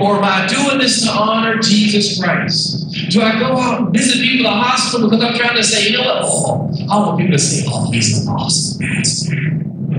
Or 0.00 0.16
am 0.16 0.24
I 0.24 0.46
doing 0.48 0.78
this 0.78 1.04
to 1.04 1.12
honor 1.12 1.58
Jesus 1.58 2.20
Christ? 2.20 2.90
Do 3.10 3.22
I 3.22 3.38
go 3.38 3.56
out 3.56 3.80
and 3.82 3.92
visit 3.92 4.20
people 4.20 4.46
in 4.46 4.52
the 4.52 4.58
hospital 4.58 5.08
because 5.08 5.24
I'm 5.24 5.34
trying 5.34 5.56
to 5.56 5.62
say, 5.62 5.90
you 5.90 5.98
know 5.98 6.04
what? 6.04 6.22
Oh, 6.24 6.70
I 6.90 6.98
want 7.06 7.18
people 7.18 7.32
to 7.32 7.38
say, 7.38 7.66
oh, 7.68 7.90
he's 7.92 8.26
an 8.26 8.28
awesome 8.28 8.84
pastor. 8.84 9.36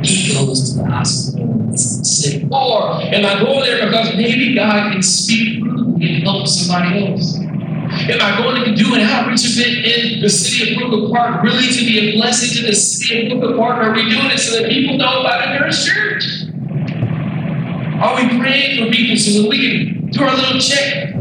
He 0.03 0.33
goes 0.33 0.71
to 0.71 0.79
the 0.79 0.85
hospital 0.89 1.51
and 1.51 1.79
sick. 1.79 2.43
Or 2.51 3.01
am 3.01 3.25
I 3.25 3.39
going 3.43 3.61
there 3.61 3.85
because 3.85 4.15
maybe 4.17 4.53
God 4.53 4.91
can 4.91 5.01
speak 5.01 5.59
through 5.59 5.99
and 6.01 6.23
help 6.23 6.47
somebody 6.47 7.07
else? 7.07 7.37
Am 7.37 8.19
I 8.21 8.37
going 8.37 8.63
to 8.65 8.75
do 8.75 8.95
an 8.95 9.01
outreach 9.01 9.45
event 9.45 9.85
in 9.85 10.21
the 10.21 10.29
city 10.29 10.73
of 10.73 10.79
Brooklyn 10.79 11.11
Park 11.11 11.43
really 11.43 11.67
to 11.67 11.85
be 11.85 11.99
a 11.99 12.17
blessing 12.17 12.57
to 12.57 12.67
the 12.67 12.73
city 12.73 13.27
of 13.31 13.39
Brooklyn 13.39 13.57
Park? 13.59 13.83
Are 13.83 13.93
we 13.93 14.09
doing 14.09 14.31
it 14.31 14.39
so 14.39 14.59
that 14.59 14.69
people 14.69 14.97
know 14.97 15.21
about 15.21 15.47
our 15.47 15.69
church? 15.69 16.10
Are 18.01 18.15
we 18.15 18.39
praying 18.39 18.83
for 18.83 18.91
people 18.91 19.15
so 19.15 19.41
that 19.43 19.47
we 19.47 19.57
can 19.59 20.09
do 20.09 20.23
our 20.23 20.35
little 20.35 20.59
check? 20.59 21.13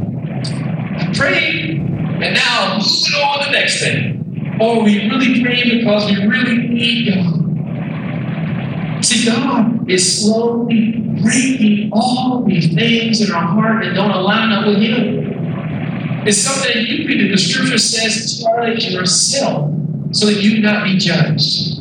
Pray, 1.14 1.76
and 1.76 2.34
now 2.34 2.78
moving 2.78 3.20
on 3.22 3.38
to 3.40 3.44
the 3.44 3.50
next 3.52 3.80
thing. 3.80 4.56
Or 4.58 4.78
are 4.78 4.82
we 4.82 5.10
really 5.10 5.42
praying 5.42 5.78
because 5.78 6.10
we 6.10 6.26
really 6.26 6.56
need 6.68 7.14
God? 7.14 9.04
See, 9.04 9.26
God 9.26 9.90
is 9.90 10.22
slowly 10.22 10.92
breaking 11.22 11.90
all 11.92 12.44
these 12.44 12.72
things 12.72 13.20
in 13.20 13.34
our 13.34 13.42
heart 13.42 13.84
that 13.84 13.94
don't 13.94 14.12
align 14.12 14.50
up 14.52 14.66
with 14.66 14.78
Him. 14.78 16.26
It's 16.26 16.38
something 16.38 16.87
you 16.87 17.06
can 17.06 17.18
do. 17.18 17.28
The 17.30 17.37
scripture 17.37 17.76
says, 17.78 18.38
to 18.38 18.44
judge 18.44 18.90
yourself 18.90 19.70
so 20.12 20.26
that 20.26 20.40
you 20.42 20.62
not 20.62 20.84
be 20.84 20.96
judged. 20.96 21.79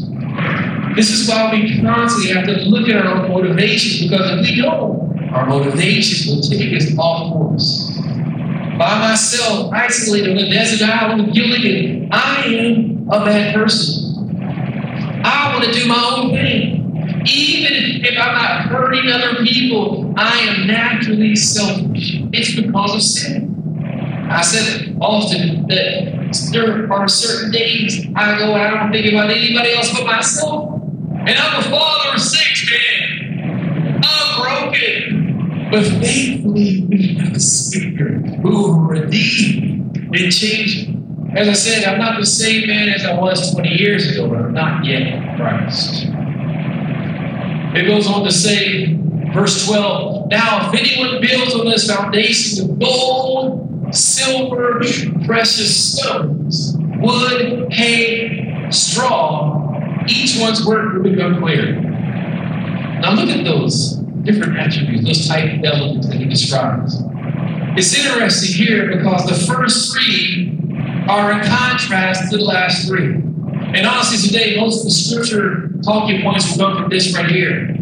This 1.00 1.12
is 1.12 1.29
why 1.29 1.50
we 1.53 1.79
constantly 1.79 2.34
have 2.34 2.46
to 2.48 2.70
look 2.70 2.89
at 2.89 3.06
our 3.06 3.29
motivations 3.29 4.10
because 4.10 4.32
if 4.32 4.53
we 4.53 4.62
don't, 4.62 5.29
our 5.32 5.46
motivations 5.46 6.27
will 6.27 6.41
take 6.41 6.75
us 6.75 6.91
off 6.98 7.32
course. 7.32 7.98
By 8.77 9.00
myself, 9.00 9.72
isolated 9.72 10.32
on 10.32 10.38
a 10.39 10.50
desert 10.50 10.89
island 10.89 11.29
of 11.29 11.34
Gilead, 11.34 12.10
I 12.12 12.44
am 12.48 13.08
a 13.10 13.24
bad 13.24 13.56
person. 13.56 14.41
I 15.24 15.53
want 15.53 15.63
to 15.63 15.72
do 15.72 15.88
my 15.88 16.15
own 16.18 16.32
thing. 16.32 17.24
Even 17.25 18.03
if 18.03 18.20
I'm 18.20 18.36
not 18.36 18.65
hurting 18.65 19.10
other 19.10 19.46
people, 19.46 20.13
I 20.18 20.38
am 20.39 20.68
naturally 20.68 21.34
selfish. 21.38 22.20
It's 22.34 22.58
because 22.58 22.96
of 22.96 23.01
sin. 23.01 24.27
I 24.29 24.41
said 24.41 24.98
often 25.00 25.65
that 25.68 26.20
there 26.51 26.91
are 26.91 27.08
certain 27.08 27.51
days 27.51 28.06
I 28.18 28.38
go 28.38 28.53
out, 28.53 28.74
I 28.74 28.79
don't 28.82 28.91
think 28.91 29.13
about 29.13 29.29
anybody 29.29 29.72
else 29.72 29.94
but 29.94 30.06
myself. 30.06 30.69
And 31.29 31.38
I'm 31.38 31.59
a 31.59 31.63
father 31.69 32.15
of 32.15 32.19
six, 32.19 32.71
man. 32.71 34.01
I'm 34.03 34.41
broken. 34.41 35.69
But 35.69 35.86
thankfully, 35.86 36.88
we 36.89 37.13
have 37.19 37.36
a 37.36 37.39
Savior 37.39 38.13
who 38.41 38.88
redeemed 38.88 39.95
and 39.95 40.31
changed. 40.31 40.89
As 41.36 41.48
I 41.48 41.53
said, 41.53 41.83
I'm 41.83 42.00
not 42.00 42.19
the 42.19 42.25
same 42.25 42.67
man 42.67 42.89
as 42.89 43.05
I 43.05 43.13
was 43.13 43.53
20 43.53 43.69
years 43.69 44.09
ago, 44.09 44.27
but 44.27 44.39
I'm 44.39 44.53
not 44.53 44.83
yet 44.83 45.38
Christ. 45.38 46.05
It 47.75 47.86
goes 47.86 48.07
on 48.07 48.24
to 48.24 48.31
say, 48.31 48.98
verse 49.31 49.67
12, 49.67 50.31
Now 50.31 50.71
if 50.74 50.79
anyone 50.79 51.21
builds 51.21 51.53
on 51.53 51.67
this 51.67 51.88
foundation 51.88 52.71
of 52.71 52.79
gold, 52.79 53.93
silver, 53.93 54.81
precious 55.25 56.00
stones, 56.00 56.75
wood, 56.98 57.71
hay, 57.71 58.67
straw, 58.71 59.59
each 60.10 60.39
one's 60.39 60.66
work 60.66 60.94
will 60.94 61.04
become 61.04 61.39
clear. 61.39 61.80
Now 63.01 63.13
look 63.13 63.30
at 63.30 63.46
those 63.46 63.94
different 64.24 64.58
attributes, 64.58 65.06
those 65.06 65.28
type 65.28 65.58
of 65.58 65.63
elements 65.63 66.08
that 66.08 66.18
he 66.18 66.25
describes. 66.25 66.98
It's 67.78 67.96
interesting 67.96 68.66
here 68.66 68.98
because 68.98 69.25
the 69.25 69.54
first 69.54 69.94
three 69.94 70.58
are 71.08 71.32
in 71.32 71.42
contrast 71.46 72.32
to 72.32 72.38
the 72.38 72.44
last 72.44 72.88
three. 72.88 73.13
And 73.13 73.86
honestly, 73.86 74.28
today, 74.28 74.60
most 74.60 74.80
of 74.80 74.86
the 74.86 74.92
scripture 74.92 75.70
talking 75.84 76.22
points 76.22 76.51
will 76.51 76.66
come 76.66 76.82
from 76.82 76.89
this 76.89 77.16
right 77.16 77.30
here. 77.30 77.75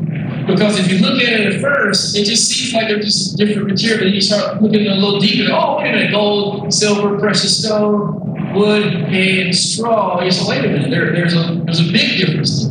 Because 0.45 0.79
if 0.79 0.91
you 0.91 0.99
look 0.99 1.21
at 1.21 1.27
it 1.27 1.55
at 1.55 1.61
first, 1.61 2.15
it 2.15 2.25
just 2.25 2.49
seems 2.49 2.73
like 2.73 2.87
they're 2.87 2.99
just 2.99 3.37
different 3.37 3.67
material. 3.67 3.99
But 3.99 4.13
you 4.13 4.21
start 4.21 4.61
looking 4.61 4.87
a 4.87 4.95
little 4.95 5.19
deeper. 5.19 5.51
Oh, 5.51 5.77
wait 5.77 5.89
a 5.89 5.93
minute, 5.93 6.11
gold, 6.11 6.73
silver, 6.73 7.17
precious 7.19 7.63
stone, 7.63 8.26
wood, 8.57 9.05
hay, 9.09 9.41
and 9.45 9.55
straw. 9.55 10.21
You 10.21 10.31
say, 10.31 10.47
wait 10.47 10.65
a 10.65 10.69
minute, 10.69 10.89
there, 10.89 11.11
there's 11.13 11.33
a 11.33 11.61
there's 11.65 11.79
a 11.79 11.91
big 11.91 12.17
difference. 12.19 12.67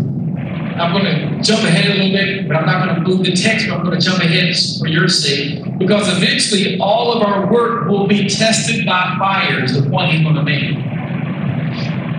I'm 0.78 0.93
going 0.93 1.05
to 1.05 1.43
jump 1.43 1.64
ahead 1.64 1.87
a 1.87 1.95
little 1.95 2.12
bit, 2.12 2.47
but 2.47 2.57
I'm 2.57 2.66
not 2.66 2.85
going 2.85 3.02
to 3.02 3.09
move 3.09 3.25
the 3.25 3.33
text, 3.33 3.66
but 3.66 3.78
I'm 3.78 3.85
going 3.85 3.99
to 3.99 4.05
jump 4.05 4.23
ahead 4.23 4.55
for 4.78 4.87
your 4.87 5.09
sake. 5.09 5.78
Because 5.78 6.07
eventually 6.14 6.78
all 6.78 7.12
of 7.14 7.23
our 7.23 7.50
work 7.50 7.88
will 7.88 8.07
be 8.07 8.28
tested 8.28 8.85
by 8.85 9.16
fire, 9.19 9.64
is 9.64 9.83
the 9.83 9.88
point 9.88 10.12
he's 10.12 10.23
going 10.23 10.35
to 10.35 10.43
make. 10.43 10.76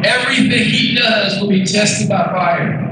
Everything 0.03 0.63
he 0.63 0.95
does 0.95 1.39
will 1.39 1.49
be 1.49 1.65
tested 1.65 2.09
by 2.09 2.23
fire. 2.25 2.83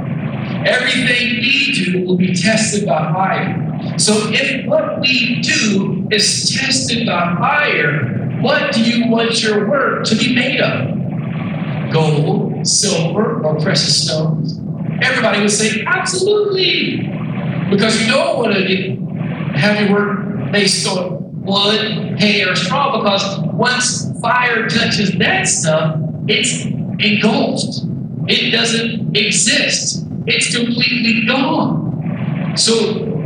Everything 0.67 1.38
we 1.39 1.72
do 1.74 2.05
will 2.05 2.17
be 2.17 2.36
tested 2.36 2.86
by 2.86 3.12
fire. 3.12 3.98
So 3.98 4.13
if 4.29 4.67
what 4.67 5.00
we 5.00 5.41
do 5.41 6.08
is 6.12 6.55
tested 6.55 7.08
by 7.08 7.36
fire, 7.39 8.25
what 8.42 8.74
do 8.74 8.82
you 8.84 9.10
want 9.10 9.42
your 9.42 9.70
work 9.70 10.06
to 10.06 10.15
be 10.15 10.36
made 10.36 10.62
of? 10.62 11.92
Gold, 11.92 12.68
silver, 12.68 13.44
or 13.44 13.60
precious 13.60 14.06
stones? 14.06 14.60
Everybody 15.01 15.42
would 15.42 15.51
say, 15.51 15.84
absolutely. 15.86 17.08
Because 17.70 18.01
you 18.01 18.12
don't 18.12 18.38
want 18.38 18.54
to 18.54 18.96
have 19.58 19.80
your 19.80 19.92
work 19.92 20.51
based 20.51 20.88
on 20.88 21.44
wood, 21.44 22.20
hay, 22.20 22.44
or 22.44 22.56
straw, 22.56 22.98
because 22.98 23.39
once 23.54 24.20
fire 24.20 24.68
touches 24.68 25.12
that 25.18 25.48
stuff, 25.48 26.00
it's 26.27 26.65
engulfed. 26.65 27.86
It 28.27 28.51
doesn't 28.51 29.15
exist. 29.15 30.06
It's 30.25 30.56
completely 30.56 31.25
gone. 31.27 32.58
So 32.58 32.74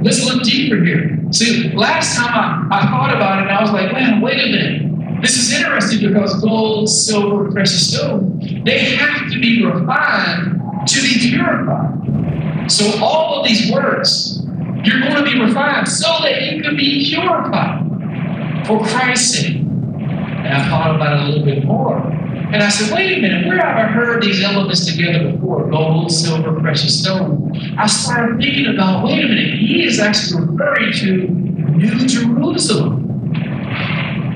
let's 0.01 0.25
look 0.25 0.43
deeper 0.43 0.83
here. 0.83 1.17
See, 1.31 1.71
last 1.73 2.17
time 2.17 2.67
I, 2.71 2.79
I 2.79 2.81
thought 2.89 3.15
about 3.15 3.43
it, 3.43 3.49
I 3.49 3.61
was 3.61 3.71
like, 3.71 3.91
man, 3.91 4.21
wait 4.21 4.39
a 4.39 4.47
minute. 4.47 4.88
This 5.21 5.37
is 5.37 5.53
interesting 5.53 6.09
because 6.09 6.41
gold, 6.41 6.89
silver, 6.89 7.51
precious 7.51 7.93
stone, 7.93 8.39
they 8.63 8.95
have 8.95 9.31
to 9.31 9.39
be 9.39 9.65
refined 9.65 10.87
to 10.87 11.01
be 11.01 11.29
purified. 11.29 12.71
So 12.71 13.03
all 13.03 13.41
of 13.41 13.47
these 13.47 13.71
words, 13.71 14.45
you're 14.83 15.01
going 15.01 15.15
to 15.15 15.23
be 15.23 15.39
refined 15.39 15.87
so 15.87 16.07
that 16.21 16.41
you 16.43 16.61
can 16.61 16.77
be 16.77 17.09
purified 17.09 18.65
for 18.65 18.79
Christ's 18.85 19.39
sake. 19.39 19.57
And 19.57 20.47
I 20.47 20.69
thought 20.69 20.95
about 20.95 21.17
it 21.17 21.23
a 21.23 21.27
little 21.27 21.45
bit 21.45 21.65
more. 21.65 21.97
And 21.97 22.63
I 22.63 22.69
said, 22.69 22.93
wait 22.95 23.17
a 23.17 23.21
minute, 23.21 23.45
where 23.45 23.57
have 23.57 23.77
I 23.77 23.83
heard 23.83 24.23
these 24.23 24.41
elements 24.41 24.85
together 24.85 25.31
before? 25.31 25.69
Gold, 25.69 26.11
silver, 26.11 26.59
precious 26.59 27.01
stone. 27.01 27.51
I 27.77 27.85
started 27.87 28.41
thinking 28.41 28.67
about, 28.67 29.03
wait 29.05 29.23
a 29.23 29.27
minute, 29.27 29.53
he 29.53 29.83
is 29.83 29.99
actually 29.99 30.45
referring 30.45 30.93
to 30.93 31.27
New 31.27 32.07
Jerusalem. 32.07 33.08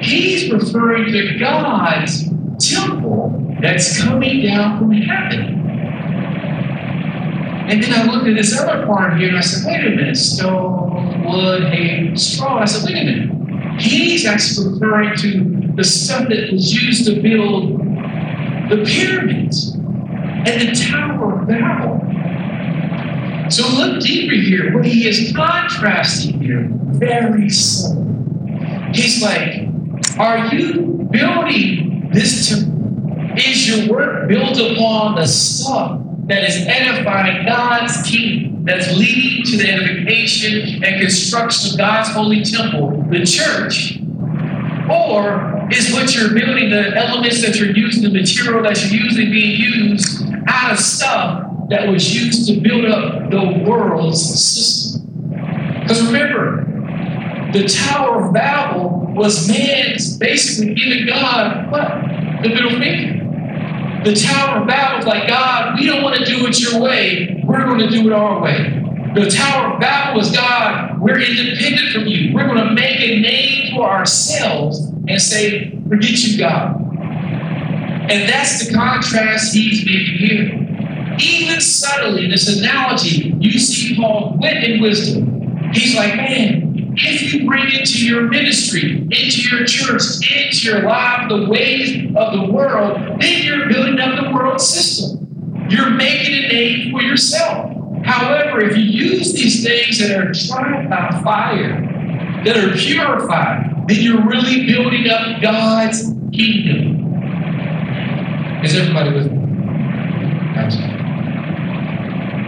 He's 0.04 0.52
referring 0.52 1.12
to 1.12 1.40
God's 1.40 2.30
temple 2.60 3.56
that's 3.62 4.02
coming 4.04 4.46
down 4.46 4.80
from 4.80 4.92
heaven. 4.92 5.60
And 7.70 7.82
then 7.82 7.94
I 7.94 8.12
looked 8.12 8.28
at 8.28 8.36
this 8.36 8.60
other 8.60 8.86
part 8.86 9.18
here 9.18 9.30
and 9.30 9.38
I 9.38 9.42
said, 9.42 9.66
wait 9.66 9.86
a 9.86 9.90
minute, 9.96 10.18
stone, 10.18 11.24
wood, 11.24 11.64
hay, 11.74 12.14
straw. 12.16 12.60
I 12.60 12.66
said, 12.66 12.86
wait 12.86 13.02
a 13.02 13.06
minute. 13.06 13.82
He's 13.82 14.26
actually 14.26 14.74
referring 14.74 15.16
to 15.18 15.72
the 15.76 15.84
stuff 15.84 16.28
that 16.28 16.52
was 16.52 16.74
used 16.74 17.06
to 17.06 17.22
build 17.22 17.80
the 18.70 18.84
pyramids 18.86 19.72
and 19.74 20.62
the 20.62 20.76
Tower 20.76 21.40
of 21.40 21.48
Babel. 21.48 22.02
So 23.50 23.68
look 23.70 24.02
deeper 24.02 24.36
here. 24.36 24.76
What 24.76 24.86
he 24.86 25.08
is 25.08 25.34
contrasting 25.34 26.42
here, 26.42 26.68
very 26.70 27.50
subtle. 27.50 28.04
He's 28.94 29.22
like, 29.24 29.63
are 30.18 30.54
you 30.54 31.08
building 31.12 32.10
this 32.14 32.50
temple? 32.50 32.74
Is 33.38 33.68
your 33.68 33.92
work 33.92 34.30
built 34.30 34.60
upon 34.60 35.16
the 35.16 35.26
stuff 35.26 36.00
that 36.28 36.44
is 36.44 36.66
edifying 36.68 37.46
God's 37.46 38.02
kingdom, 38.04 38.64
that's 38.64 38.96
leading 38.96 39.44
to 39.46 39.58
the 39.58 39.72
edification 39.72 40.84
and 40.84 41.02
construction 41.02 41.72
of 41.72 41.78
God's 41.78 42.10
holy 42.10 42.44
temple, 42.44 43.04
the 43.10 43.26
church? 43.26 44.00
Or 44.90 45.68
is 45.72 45.92
what 45.94 46.16
you're 46.16 46.34
building, 46.34 46.70
the 46.70 46.96
elements 46.96 47.42
that 47.42 47.58
you're 47.58 47.76
using, 47.76 48.04
the 48.04 48.20
material 48.20 48.62
that 48.64 48.84
you're 48.84 49.02
using 49.02 49.32
being 49.32 49.60
used 49.60 50.24
out 50.48 50.74
of 50.74 50.80
stuff 50.80 51.50
that 51.70 51.88
was 51.88 52.14
used 52.14 52.48
to 52.50 52.60
build 52.60 52.86
up 52.86 53.32
the 53.32 53.64
world's 53.68 54.22
system? 54.22 55.02
Because 55.82 56.06
remember, 56.06 56.73
the 57.54 57.68
Tower 57.68 58.26
of 58.26 58.34
Babel 58.34 59.14
was 59.14 59.48
man's 59.48 60.18
basically 60.18 60.74
giving 60.74 61.06
God 61.06 61.72
what? 61.72 61.88
The 62.42 62.50
middle 62.50 62.72
finger. 62.72 63.24
The 64.04 64.16
Tower 64.16 64.62
of 64.62 64.68
Babel 64.68 64.98
was 64.98 65.06
like, 65.06 65.28
God, 65.28 65.80
we 65.80 65.86
don't 65.86 66.04
want 66.04 66.18
to 66.18 66.26
do 66.26 66.46
it 66.48 66.60
your 66.60 66.82
way. 66.82 67.42
We're 67.46 67.64
going 67.66 67.80
to 67.80 67.90
do 67.90 68.08
it 68.08 68.12
our 68.14 68.42
way. 68.42 68.82
The 69.14 69.30
Tower 69.30 69.76
of 69.76 69.80
Babel 69.80 70.20
was 70.20 70.32
God, 70.32 71.00
we're 71.00 71.20
independent 71.20 71.94
from 71.94 72.08
you. 72.08 72.34
We're 72.34 72.48
going 72.48 72.68
to 72.68 72.74
make 72.74 73.00
a 73.00 73.22
name 73.22 73.76
for 73.76 73.88
ourselves 73.88 74.80
and 75.08 75.22
say, 75.22 75.80
forget 75.88 76.24
you, 76.24 76.40
God. 76.40 76.82
And 78.10 78.28
that's 78.28 78.66
the 78.66 78.74
contrast 78.74 79.54
he's 79.54 79.86
making 79.86 80.18
here. 80.18 81.16
Even 81.20 81.62
subtly, 81.62 82.26
in 82.26 82.32
this 82.32 82.58
analogy, 82.58 83.36
you 83.40 83.60
see 83.60 83.96
Paul 83.96 84.38
wit 84.42 84.58
and 84.58 84.82
wisdom. 84.82 85.72
He's 85.72 85.96
like, 85.96 86.16
man, 86.16 86.73
if 86.96 87.34
you 87.34 87.48
bring 87.48 87.72
into 87.72 88.06
your 88.06 88.24
ministry, 88.24 88.98
into 88.98 89.42
your 89.50 89.66
church, 89.66 90.04
into 90.32 90.66
your 90.66 90.84
life 90.84 91.30
the 91.30 91.48
ways 91.50 92.14
of 92.16 92.34
the 92.34 92.52
world, 92.52 92.98
then 93.20 93.44
you're 93.44 93.68
building 93.68 94.00
up 94.00 94.24
the 94.24 94.32
world 94.32 94.62
system. 94.62 95.68
You're 95.70 95.90
making 95.92 96.34
a 96.36 96.48
name 96.50 96.92
for 96.92 97.02
yourself. 97.02 97.72
However, 98.04 98.62
if 98.62 98.78
you 98.78 98.84
use 98.84 99.34
these 99.34 99.64
things 99.64 100.00
that 100.00 100.12
are 100.18 100.34
tried 100.34 100.90
by 100.90 101.22
fire, 101.24 101.82
that 102.44 102.58
are 102.58 102.76
purified, 102.76 103.86
then 103.88 104.02
you're 104.02 104.26
really 104.26 104.66
building 104.68 105.10
up 105.10 105.42
God's 105.42 106.04
kingdom. 106.34 107.14
Is 108.64 108.76
everybody 108.76 109.14
with 109.14 109.32
me? 109.32 111.03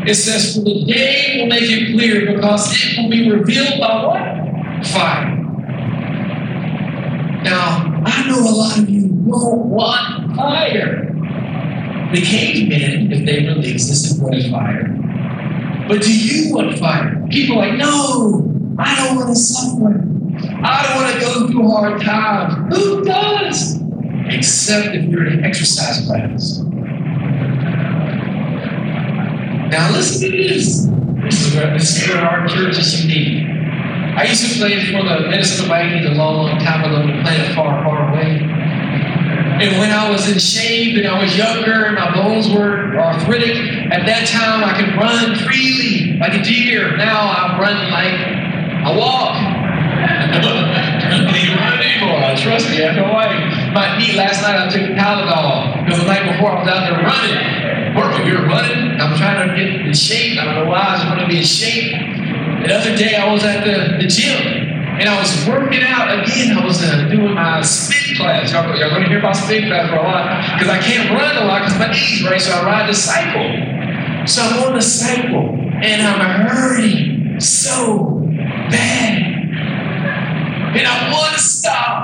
It 0.08 0.16
says, 0.16 0.56
For 0.56 0.62
the 0.62 0.86
day 0.86 1.38
will 1.40 1.48
make 1.48 1.64
it 1.64 1.94
clear 1.94 2.36
because 2.36 2.72
it 2.74 3.02
will 3.02 3.10
be 3.10 3.32
revealed 3.32 3.80
by 3.80 4.06
what? 4.06 4.86
Fire. 4.88 5.36
Now, 7.44 8.04
I 8.06 8.28
know 8.28 8.40
a 8.40 8.54
lot 8.54 8.78
of 8.78 8.90
you 8.90 9.08
don't 9.08 9.70
want 9.70 10.36
fire. 10.36 11.12
The 12.14 12.22
cavemen, 12.22 13.12
if 13.12 13.26
they 13.26 13.46
really 13.46 13.72
existed, 13.72 14.22
wanted 14.22 14.52
fire. 14.52 14.90
But 15.88 16.02
do 16.02 16.16
you 16.16 16.54
want 16.54 16.78
fire? 16.78 17.26
People 17.30 17.60
are 17.60 17.68
like, 17.68 17.78
no, 17.78 18.52
I 18.78 18.96
don't 18.96 19.16
want 19.16 19.30
to 19.30 19.36
suffer. 19.36 20.02
I 20.64 20.84
don't 20.88 20.96
want 21.02 21.14
to 21.14 21.20
go 21.20 21.48
through 21.48 21.70
hard 21.70 22.02
times. 22.02 22.76
Who 22.76 23.04
does? 23.04 23.80
Except 24.28 24.96
if 24.96 25.06
you're 25.06 25.28
in 25.28 25.40
an 25.40 25.46
exercise 25.46 26.06
class. 26.06 26.65
Now 29.76 29.92
listen 29.92 30.32
to 30.32 30.38
this. 30.38 30.88
This 31.22 31.48
is 31.48 31.54
where, 31.54 31.78
this 31.78 32.02
is 32.02 32.08
where 32.08 32.24
our 32.24 32.48
church 32.48 32.78
is 32.78 33.04
unique. 33.04 33.44
I 34.16 34.24
used 34.24 34.48
to 34.48 34.58
play 34.58 34.80
for 34.86 35.04
the 35.04 35.28
Minnesota 35.28 35.68
Vikings 35.68 36.06
a 36.06 36.12
long, 36.12 36.48
long 36.48 36.60
time 36.60 36.86
ago 36.86 37.06
to 37.06 37.24
play 37.24 37.54
far, 37.54 37.84
far 37.84 38.10
away. 38.10 38.40
And 38.40 39.78
when 39.78 39.92
I 39.92 40.10
was 40.10 40.32
in 40.32 40.40
shape 40.40 40.96
and 40.96 41.06
I 41.06 41.22
was 41.22 41.36
younger 41.36 41.88
and 41.88 41.96
my 41.96 42.16
bones 42.16 42.48
were 42.48 42.98
arthritic, 42.98 43.58
at 43.92 44.06
that 44.06 44.30
time 44.30 44.64
I 44.64 44.80
could 44.80 44.96
run 44.96 45.36
freely 45.44 46.20
like 46.20 46.36
a 46.36 46.42
deer. 46.42 46.96
Now 46.96 47.28
I 47.28 47.60
run 47.60 47.92
like 47.92 48.16
I 48.16 48.96
walk. 48.96 49.36
I 49.36 50.40
don't 51.20 51.36
even 51.36 51.58
run 51.58 51.84
anymore. 51.84 52.38
Trust 52.38 52.70
me, 52.70 52.82
I 52.82 52.96
know. 52.96 53.12
My 53.76 54.00
knee 54.00 54.16
last 54.16 54.42
night 54.42 54.56
I 54.56 54.70
took 54.72 54.96
Tylenol. 54.96 55.84
The 55.92 56.08
night 56.08 56.32
before 56.32 56.56
I 56.56 56.60
was 56.64 56.68
out 56.72 56.88
there 56.88 57.04
running 57.04 57.96
working, 57.96 58.28
you're 58.28 58.48
running. 58.48 59.00
I'm 59.00 59.18
trying 59.18 59.50
to 59.50 59.56
get 59.56 59.86
in 59.86 59.94
shape. 59.94 60.40
I 60.40 60.46
don't 60.46 60.56
know 60.56 60.70
why 60.70 60.80
I 60.80 60.94
was 60.94 61.04
going 61.04 61.20
to 61.20 61.28
be 61.28 61.40
in 61.40 61.44
shape. 61.44 61.92
The 62.64 62.74
other 62.74 62.96
day 62.96 63.16
I 63.16 63.32
was 63.32 63.44
at 63.44 63.64
the, 63.64 63.98
the 64.02 64.08
gym 64.08 64.48
and 65.00 65.10
I 65.10 65.20
was 65.20 65.48
working 65.48 65.84
out 65.84 66.08
again. 66.08 66.58
I 66.58 66.66
was 66.66 66.82
uh, 66.82 67.10
doing 67.10 67.34
my 67.34 67.62
spin 67.62 68.16
class. 68.16 68.52
Y'all, 68.52 68.64
y'all 68.78 68.92
going 68.92 69.04
to 69.04 69.10
hear 69.10 69.20
about 69.20 69.36
spin 69.36 69.68
class 69.68 69.90
for 69.90 69.98
a 69.98 70.04
lot 70.04 70.58
because 70.58 70.70
I 70.70 70.80
can't 70.80 71.10
run 71.12 71.36
a 71.36 71.46
lot 71.46 71.64
because 71.64 71.78
my 71.78 71.92
knees 71.92 72.24
right. 72.24 72.40
So 72.42 72.52
I 72.52 72.64
ride 72.64 72.90
the 72.90 72.94
cycle. 72.94 74.28
So 74.28 74.42
I'm 74.42 74.64
on 74.70 74.74
the 74.76 74.82
cycle 74.82 75.50
and 75.84 76.02
I'm 76.02 76.48
hurting 76.48 77.40
so 77.40 78.22
bad. 78.72 79.22
And 80.76 80.88
I 80.88 81.12
want 81.12 81.34
to 81.34 81.40
stop. 81.40 81.95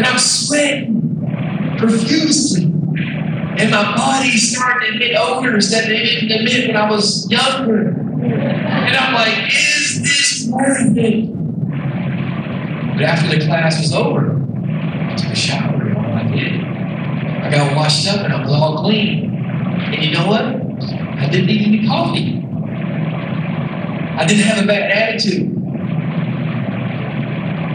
And 0.00 0.06
I'm 0.06 0.18
sweating 0.18 1.76
profusely. 1.76 2.64
And 2.64 3.70
my 3.70 3.94
body 3.94 4.30
started 4.38 4.86
to 4.86 4.94
emit 4.94 5.14
odors 5.14 5.70
that 5.72 5.88
they 5.88 6.02
didn't 6.02 6.40
emit 6.40 6.68
when 6.68 6.76
I 6.78 6.90
was 6.90 7.30
younger. 7.30 7.88
And 7.88 8.96
I'm 8.96 9.12
like, 9.12 9.52
is 9.52 10.00
this 10.00 10.48
worth 10.50 10.96
it? 10.96 11.26
But 12.94 13.02
after 13.02 13.28
the 13.28 13.44
class 13.44 13.78
was 13.78 13.92
over, 13.92 14.42
I 14.42 15.14
took 15.16 15.32
a 15.32 15.36
shower 15.36 15.82
and 15.84 15.98
I 15.98 16.34
did. 16.34 16.64
I 17.44 17.50
got 17.50 17.76
washed 17.76 18.08
up 18.08 18.24
and 18.24 18.32
I 18.32 18.40
was 18.40 18.50
all 18.50 18.82
clean. 18.82 19.34
And 19.34 20.02
you 20.02 20.12
know 20.14 20.28
what? 20.28 20.46
I 20.46 21.28
didn't 21.30 21.46
need 21.46 21.66
any 21.66 21.86
coffee. 21.86 22.42
I 24.16 24.24
didn't 24.26 24.44
have 24.44 24.64
a 24.64 24.66
bad 24.66 24.90
attitude. 24.92 25.54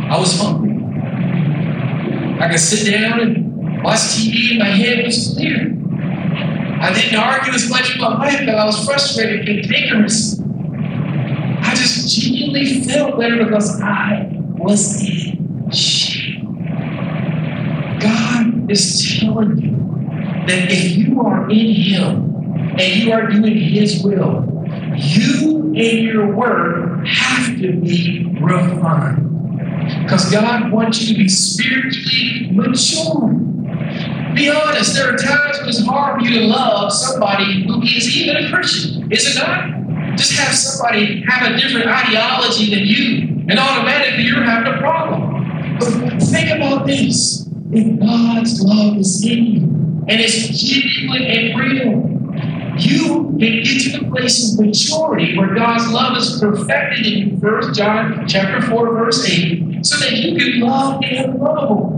I 0.10 0.18
was 0.18 0.42
hungry. 0.42 0.75
I 2.46 2.50
could 2.52 2.60
sit 2.60 2.92
down 2.92 3.20
and 3.22 3.84
watch 3.84 3.98
TV 3.98 4.52
and 4.52 4.60
my 4.60 4.66
head 4.66 5.04
was 5.04 5.34
clear. 5.34 5.62
I 6.80 6.94
didn't 6.94 7.18
argue 7.18 7.52
as 7.52 7.68
much 7.72 7.94
with 7.94 7.98
my 7.98 8.20
wife 8.20 8.46
but 8.46 8.54
I 8.54 8.66
was 8.66 8.86
frustrated 8.86 9.50
and 9.50 9.64
cantankerous. 9.64 10.40
I 10.40 11.74
just 11.74 12.16
genuinely 12.16 12.84
felt 12.84 13.20
better 13.20 13.46
because 13.46 13.82
I 13.82 14.30
was 14.60 15.02
in 15.02 15.72
shame. 15.72 16.68
God 18.00 18.70
is 18.70 19.18
telling 19.20 19.58
you 19.58 19.72
that 20.46 20.72
if 20.72 20.98
you 20.98 21.22
are 21.22 21.50
in 21.50 21.74
Him 21.74 22.36
and 22.80 22.96
you 22.96 23.12
are 23.12 23.26
doing 23.26 23.58
His 23.58 24.04
will, 24.04 24.46
you 24.96 25.74
and 25.74 25.76
your 25.76 26.32
work 26.32 27.08
have 27.08 27.58
to 27.58 27.74
be 27.82 28.38
refined. 28.40 29.25
Because 30.16 30.32
God 30.32 30.72
wants 30.72 31.02
you 31.02 31.14
to 31.14 31.24
be 31.24 31.28
spiritually 31.28 32.50
mature. 32.54 33.28
Be 34.34 34.50
honest, 34.50 34.96
there 34.96 35.14
are 35.14 35.18
times 35.18 35.60
when 35.60 35.68
it's 35.68 35.86
hard 35.86 36.22
for 36.22 36.26
you 36.26 36.40
to 36.40 36.46
love 36.48 36.94
somebody 36.94 37.66
who 37.68 37.82
is 37.82 38.16
even 38.16 38.46
a 38.46 38.50
Christian. 38.50 39.12
Is 39.12 39.36
it 39.36 39.40
not? 39.42 40.16
Just 40.16 40.40
have 40.40 40.56
somebody 40.56 41.22
have 41.28 41.52
a 41.52 41.58
different 41.58 41.88
ideology 41.88 42.74
than 42.74 42.86
you, 42.86 43.46
and 43.50 43.60
automatically 43.60 44.24
you're 44.24 44.42
having 44.42 44.74
a 44.74 44.78
problem. 44.78 45.78
But 45.80 46.24
think 46.24 46.50
about 46.50 46.88
this. 46.88 47.50
If 47.74 48.00
God's 48.00 48.62
love 48.62 48.96
is 48.96 49.22
in 49.26 49.46
you, 49.46 49.62
and 50.08 50.22
it's 50.22 50.48
genuine 50.48 51.24
and 51.24 51.60
real, 51.60 52.16
you 52.80 53.36
can 53.38 53.38
get 53.38 53.82
to 53.82 54.00
the 54.00 54.10
place 54.10 54.54
of 54.54 54.66
maturity 54.66 55.38
where 55.38 55.54
God's 55.54 55.92
love 55.92 56.18
is 56.18 56.40
perfected 56.40 57.06
in 57.06 57.30
you. 57.32 57.38
First 57.42 57.78
John 57.78 58.26
chapter 58.30 58.62
4, 58.66 58.94
verse 58.94 59.30
8, 59.30 59.75
so 59.86 60.00
that 60.00 60.14
you 60.14 60.36
can 60.36 60.62
love 60.62 61.04
and 61.04 61.40
lovable. 61.40 61.92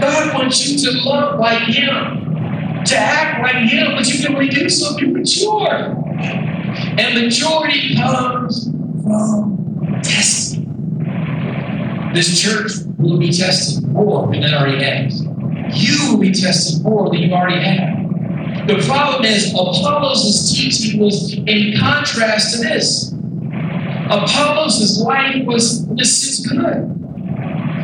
God 0.00 0.34
wants 0.34 0.68
you 0.68 0.78
to 0.78 0.98
love 1.00 1.40
like 1.40 1.62
Him, 1.62 2.84
to 2.84 2.96
act 2.96 3.42
like 3.42 3.68
Him, 3.68 3.96
but 3.96 4.06
you 4.06 4.24
can 4.24 4.34
only 4.34 4.48
do 4.48 4.68
so 4.68 4.94
if 4.94 5.00
you're 5.02 5.10
mature. 5.10 5.96
And 6.96 7.24
maturity 7.24 7.96
comes 7.96 8.70
from 9.02 10.00
testing. 10.04 10.60
This 12.14 12.40
church 12.40 12.70
will 12.98 13.18
be 13.18 13.32
tested 13.32 13.88
more 13.88 14.28
than 14.28 14.44
it 14.44 14.54
already 14.54 14.82
has. 14.84 15.22
You 15.74 16.12
will 16.12 16.20
be 16.20 16.32
tested 16.32 16.84
more 16.84 17.10
than 17.10 17.18
you 17.18 17.32
already 17.32 17.60
have. 17.64 18.68
The 18.68 18.80
problem 18.86 19.24
is, 19.24 19.50
Apollos' 19.52 20.52
teaching 20.54 21.00
was 21.00 21.34
in 21.34 21.76
contrast 21.80 22.54
to 22.54 22.62
this. 22.62 23.09
Apollos' 24.10 25.00
life 25.00 25.46
was, 25.46 25.86
this 25.94 26.26
is 26.26 26.46
good. 26.46 26.96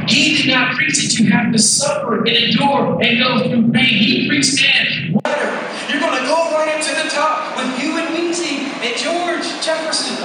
He 0.09 0.37
did 0.37 0.51
not 0.51 0.75
preach 0.75 1.03
that 1.03 1.19
you 1.19 1.31
have 1.31 1.53
to 1.53 1.59
suffer 1.59 2.19
and 2.19 2.29
endure 2.29 2.99
and 3.03 3.19
go 3.19 3.49
through 3.49 3.71
pain. 3.73 3.87
He 3.87 4.29
preached, 4.29 4.62
man, 4.62 5.15
whatever. 5.15 5.55
You're 5.87 6.03
going 6.03 6.19
to 6.19 6.27
go 6.27 6.51
right 6.51 6.75
up 6.75 6.83
to 6.83 6.95
the 6.99 7.09
top 7.11 7.57
with 7.59 7.71
you 7.83 7.99
and 7.99 8.11
Weezy 8.15 8.67
and 8.83 8.95
George 8.99 9.47
Jefferson. 9.62 10.19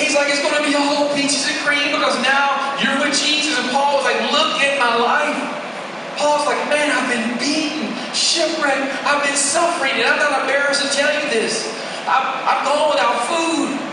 He's 0.00 0.14
like, 0.16 0.28
it's 0.32 0.40
going 0.40 0.56
to 0.56 0.64
be 0.64 0.76
all 0.76 1.12
peaches 1.12 1.44
and 1.48 1.58
cream 1.64 1.92
because 1.92 2.16
now 2.24 2.76
you're 2.80 2.96
with 3.04 3.12
Jesus. 3.12 3.58
And 3.60 3.68
Paul 3.72 4.00
was 4.00 4.04
like, 4.04 4.20
look 4.32 4.60
at 4.60 4.76
my 4.80 4.96
life. 5.00 5.36
Paul's 6.16 6.46
like, 6.46 6.60
man, 6.68 6.90
I've 6.92 7.08
been 7.12 7.38
beaten, 7.38 7.94
shipwrecked, 8.12 8.90
I've 9.06 9.22
been 9.22 9.36
suffering, 9.36 9.92
and 10.00 10.02
I'm 10.02 10.18
not 10.18 10.42
embarrassed 10.42 10.82
to 10.82 10.90
tell 10.90 11.12
you 11.14 11.30
this. 11.30 11.70
I've, 12.10 12.26
I've 12.42 12.64
gone 12.66 12.90
without 12.90 13.16
food, 13.30 13.87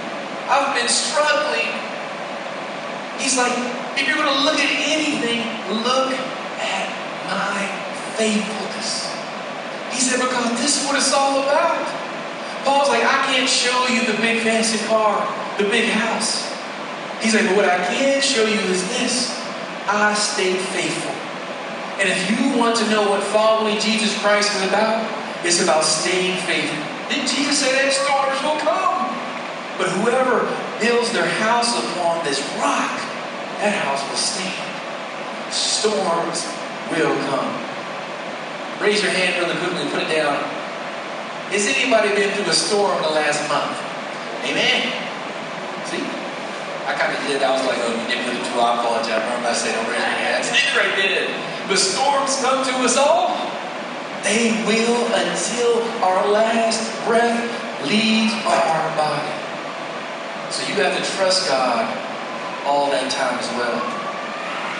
I've 0.48 0.76
been 0.78 0.88
struggling. 0.88 1.74
He's 3.18 3.38
like, 3.38 3.54
if 3.98 4.06
you're 4.06 4.18
going 4.18 4.30
to 4.30 4.42
look 4.44 4.60
at 4.60 4.72
anything, 4.92 5.42
look 5.82 6.12
at 6.12 6.86
my 7.26 7.58
faithfulness. 8.18 9.10
He 9.92 10.00
said, 10.02 10.20
because 10.20 10.60
this 10.60 10.82
is 10.82 10.86
what 10.86 10.96
it's 10.98 11.14
all 11.14 11.42
about. 11.44 11.82
Paul's 12.66 12.90
like, 12.90 13.04
I 13.04 13.26
can't 13.32 13.50
show 13.50 13.88
you 13.88 14.06
the 14.06 14.18
big 14.22 14.42
fancy 14.42 14.84
car, 14.88 15.22
the 15.58 15.66
big 15.66 15.90
house. 15.90 16.52
He's 17.22 17.34
like, 17.34 17.46
but 17.46 17.56
what 17.56 17.66
I 17.66 17.78
can 17.94 18.22
show 18.22 18.46
you 18.46 18.60
is 18.70 18.82
this. 18.90 19.32
I 19.88 20.14
stayed 20.14 20.58
faithful. 20.74 21.14
And 22.02 22.10
if 22.10 22.20
you 22.28 22.60
want 22.60 22.76
to 22.78 22.90
know 22.90 23.10
what 23.10 23.24
following 23.24 23.80
Jesus 23.80 24.20
Christ 24.20 24.54
is 24.58 24.68
about, 24.68 25.06
it's 25.46 25.62
about 25.64 25.86
staying 25.86 26.38
faithful. 26.44 26.84
Didn't 27.08 27.30
Jesus 27.30 27.60
say 27.60 27.72
that 27.72 27.94
storms 27.94 28.42
will 28.44 28.60
come? 28.60 28.75
But 29.78 29.90
whoever 30.00 30.48
builds 30.80 31.12
their 31.12 31.28
house 31.28 31.76
upon 31.76 32.24
this 32.24 32.40
rock, 32.60 32.96
that 33.60 33.76
house 33.84 34.02
will 34.08 34.20
stand. 34.20 34.72
Storms 35.52 36.48
will 36.92 37.16
come. 37.28 37.52
Raise 38.80 39.04
your 39.04 39.12
hand 39.12 39.36
really 39.40 39.56
quickly, 39.60 39.88
put 39.92 40.04
it 40.04 40.12
down. 40.12 40.36
Has 41.52 41.68
anybody 41.68 42.10
been 42.16 42.32
through 42.36 42.52
a 42.52 42.56
storm 42.56 43.02
the 43.04 43.14
last 43.16 43.44
month? 43.48 43.78
Amen. 44.44 44.92
See? 45.88 46.04
I 46.86 46.94
kind 46.94 47.18
of 47.18 47.20
did. 47.26 47.42
I 47.42 47.50
was 47.56 47.66
like, 47.66 47.80
oh, 47.82 47.90
you 47.90 48.06
didn't 48.06 48.30
it 48.30 48.46
too. 48.46 48.60
I 48.62 48.78
apologize. 48.78 49.18
Remember 49.18 49.50
I 49.50 49.58
said, 49.58 49.74
don't 49.74 49.90
raise 49.90 50.06
your 50.06 50.22
hands. 50.22 50.46
Neither 50.54 50.82
I 50.86 50.90
did. 50.94 51.24
The 51.70 51.78
storms 51.78 52.38
come 52.46 52.62
to 52.62 52.74
us 52.86 52.98
all. 52.98 53.34
They 54.22 54.54
will 54.70 55.02
until 55.14 55.82
our 56.06 56.30
last 56.30 56.82
breath 57.06 57.42
leaves 57.90 58.34
our 58.46 58.86
body. 58.98 59.25
You 60.76 60.84
have 60.84 61.00
to 61.00 61.08
trust 61.16 61.48
God 61.48 61.88
all 62.68 62.92
that 62.92 63.08
time 63.08 63.40
as 63.40 63.48
well. 63.56 63.80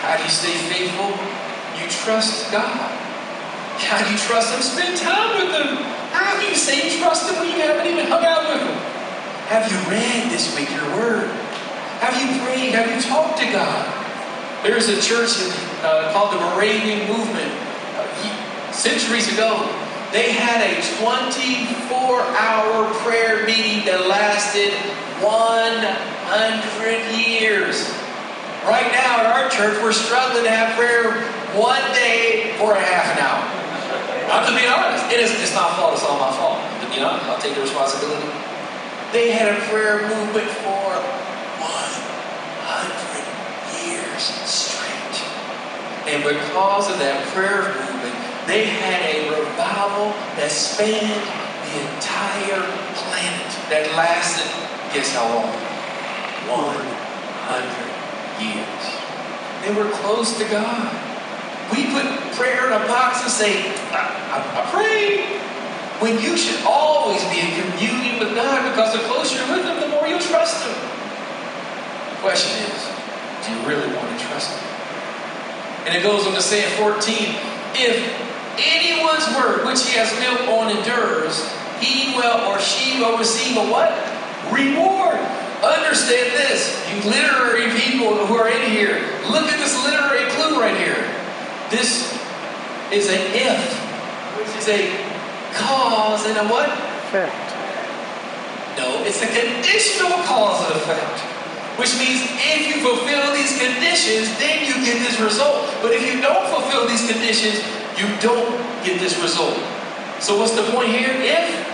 How 0.04 0.20
do 0.20 0.24
you 0.24 0.28
stay 0.28 0.52
faithful? 0.68 1.08
You 1.80 1.88
trust 1.88 2.52
God. 2.52 2.92
How 3.80 4.04
do 4.04 4.12
you 4.12 4.18
trust 4.20 4.52
Him? 4.52 4.60
Spend 4.60 5.00
time 5.00 5.40
with 5.40 5.56
Him. 5.56 5.80
How 6.12 6.36
do 6.36 6.44
you 6.44 6.54
say 6.54 6.84
you 6.84 7.00
trust 7.00 7.32
Him 7.32 7.40
when 7.40 7.48
you 7.48 7.64
haven't 7.64 7.88
even 7.88 8.12
hung 8.12 8.20
out 8.28 8.44
with 8.44 8.60
Him? 8.60 8.76
Have 9.48 9.72
you 9.72 9.80
read 9.88 10.28
this 10.28 10.52
week 10.52 10.68
your 10.68 10.84
Word? 11.00 11.32
Have 12.04 12.12
you 12.20 12.28
prayed? 12.44 12.76
Have 12.76 12.92
you 12.92 13.00
talked 13.00 13.40
to 13.40 13.48
God? 13.48 13.88
There's 14.68 14.92
a 14.92 15.00
church 15.00 15.32
uh, 15.80 16.12
called 16.12 16.36
the 16.36 16.44
Moravian 16.44 17.08
Movement. 17.08 17.48
Uh, 17.96 18.04
centuries 18.70 19.32
ago, 19.32 19.64
they 20.12 20.32
had 20.32 20.60
a 20.60 20.76
24 21.00 22.20
hour 22.36 22.84
prayer 23.00 23.46
meeting 23.46 23.86
that 23.86 24.06
lasted 24.06 24.76
100 25.22 27.16
years. 27.16 27.88
Right 28.64 28.90
now 28.92 29.20
at 29.20 29.26
our 29.26 29.48
church, 29.48 29.80
we're 29.82 29.92
struggling 29.92 30.44
to 30.44 30.50
have 30.50 30.76
prayer 30.76 31.22
one 31.54 31.82
day 31.94 32.52
for 32.58 32.74
a 32.74 32.80
half 32.80 33.12
an 33.14 33.20
hour. 33.22 33.44
I'm 34.28 34.42
to 34.42 34.50
be 34.58 34.66
honest. 34.66 35.06
It 35.12 35.20
is, 35.20 35.30
it's 35.40 35.54
not 35.54 35.76
fault, 35.78 35.94
it's 35.94 36.02
all 36.02 36.18
my 36.18 36.32
fault. 36.34 36.58
To 36.82 36.88
be 36.90 36.98
honest, 37.00 37.26
I'll 37.30 37.38
take 37.38 37.54
the 37.54 37.60
responsibility. 37.62 38.26
They 39.12 39.30
had 39.30 39.54
a 39.54 39.60
prayer 39.70 40.02
movement 40.02 40.50
for 40.66 40.98
100 41.62 43.86
years 43.86 44.22
straight. 44.44 45.14
And 46.10 46.24
because 46.26 46.90
of 46.90 46.98
that 46.98 47.22
prayer 47.30 47.70
movement, 47.70 48.18
they 48.50 48.66
had 48.66 48.98
a 49.14 49.30
revival 49.30 50.10
that 50.38 50.50
spanned 50.50 51.22
the 51.66 51.74
entire 51.82 52.62
planet 52.98 53.50
that 53.70 53.90
lasted, 53.94 54.50
guess 54.96 55.12
how 55.12 55.28
long? 55.28 55.52
100 56.48 57.68
years. 58.40 58.82
They 59.60 59.72
were 59.76 59.92
close 60.00 60.38
to 60.40 60.44
God. 60.48 60.88
We 61.68 61.92
put 61.92 62.08
prayer 62.32 62.66
in 62.68 62.72
a 62.72 62.80
box 62.88 63.20
and 63.20 63.30
say, 63.30 63.60
I, 63.92 64.08
I, 64.32 64.38
I 64.40 64.62
pray. 64.72 65.36
When 66.00 66.20
you 66.20 66.36
should 66.36 66.64
always 66.64 67.20
be 67.28 67.40
in 67.40 67.52
communion 67.60 68.20
with 68.20 68.32
God 68.36 68.68
because 68.72 68.92
the 68.92 69.04
closer 69.04 69.36
you're 69.36 69.56
with 69.56 69.64
Him, 69.64 69.80
the 69.80 69.88
more 69.88 70.06
you 70.06 70.20
trust 70.20 70.64
Him. 70.64 70.72
The 70.72 72.20
question 72.20 72.56
is, 72.64 72.80
do 73.44 73.52
you 73.52 73.60
really 73.68 73.92
want 73.96 74.08
to 74.08 74.18
trust 74.24 74.56
Him? 74.56 74.64
And 75.88 75.96
it 75.96 76.02
goes 76.02 76.26
on 76.26 76.32
to 76.32 76.40
say 76.40 76.64
in 76.64 76.72
14, 76.80 77.00
if 77.76 78.00
anyone's 78.56 79.28
word 79.36 79.64
which 79.66 79.84
he 79.84 79.96
has 79.96 80.08
built 80.20 80.48
on 80.48 80.72
endures, 80.72 81.48
he 81.80 82.16
will 82.16 82.48
or 82.48 82.58
she 82.60 83.00
will 83.00 83.18
receive 83.18 83.56
a 83.56 83.66
what? 83.68 83.92
Reward. 84.52 85.18
Understand 85.64 86.36
this, 86.36 86.76
you 86.92 87.02
literary 87.10 87.72
people 87.80 88.26
who 88.26 88.36
are 88.36 88.48
in 88.48 88.70
here. 88.70 89.00
Look 89.30 89.50
at 89.50 89.58
this 89.58 89.74
literary 89.84 90.30
clue 90.30 90.60
right 90.60 90.76
here. 90.76 91.00
This 91.70 92.12
is 92.92 93.08
an 93.08 93.20
if, 93.34 93.74
which 94.38 94.52
is 94.56 94.68
a 94.68 94.92
cause 95.54 96.26
and 96.26 96.38
a 96.38 96.46
what? 96.46 96.70
Fact. 97.10 97.46
No, 98.78 99.02
it's 99.04 99.22
a 99.22 99.26
conditional 99.26 100.12
cause 100.28 100.70
and 100.70 100.76
effect. 100.76 101.20
Which 101.80 101.98
means 101.98 102.24
if 102.40 102.68
you 102.68 102.80
fulfill 102.84 103.34
these 103.34 103.58
conditions, 103.58 104.32
then 104.38 104.64
you 104.64 104.74
get 104.84 105.00
this 105.00 105.20
result. 105.20 105.68
But 105.82 105.92
if 105.92 106.04
you 106.06 106.20
don't 106.20 106.48
fulfill 106.48 106.86
these 106.86 107.10
conditions, 107.10 107.60
you 107.98 108.06
don't 108.20 108.48
get 108.84 109.00
this 109.00 109.20
result. 109.20 109.56
So 110.20 110.38
what's 110.38 110.52
the 110.52 110.64
point 110.72 110.88
here? 110.88 111.12
If 111.12 111.65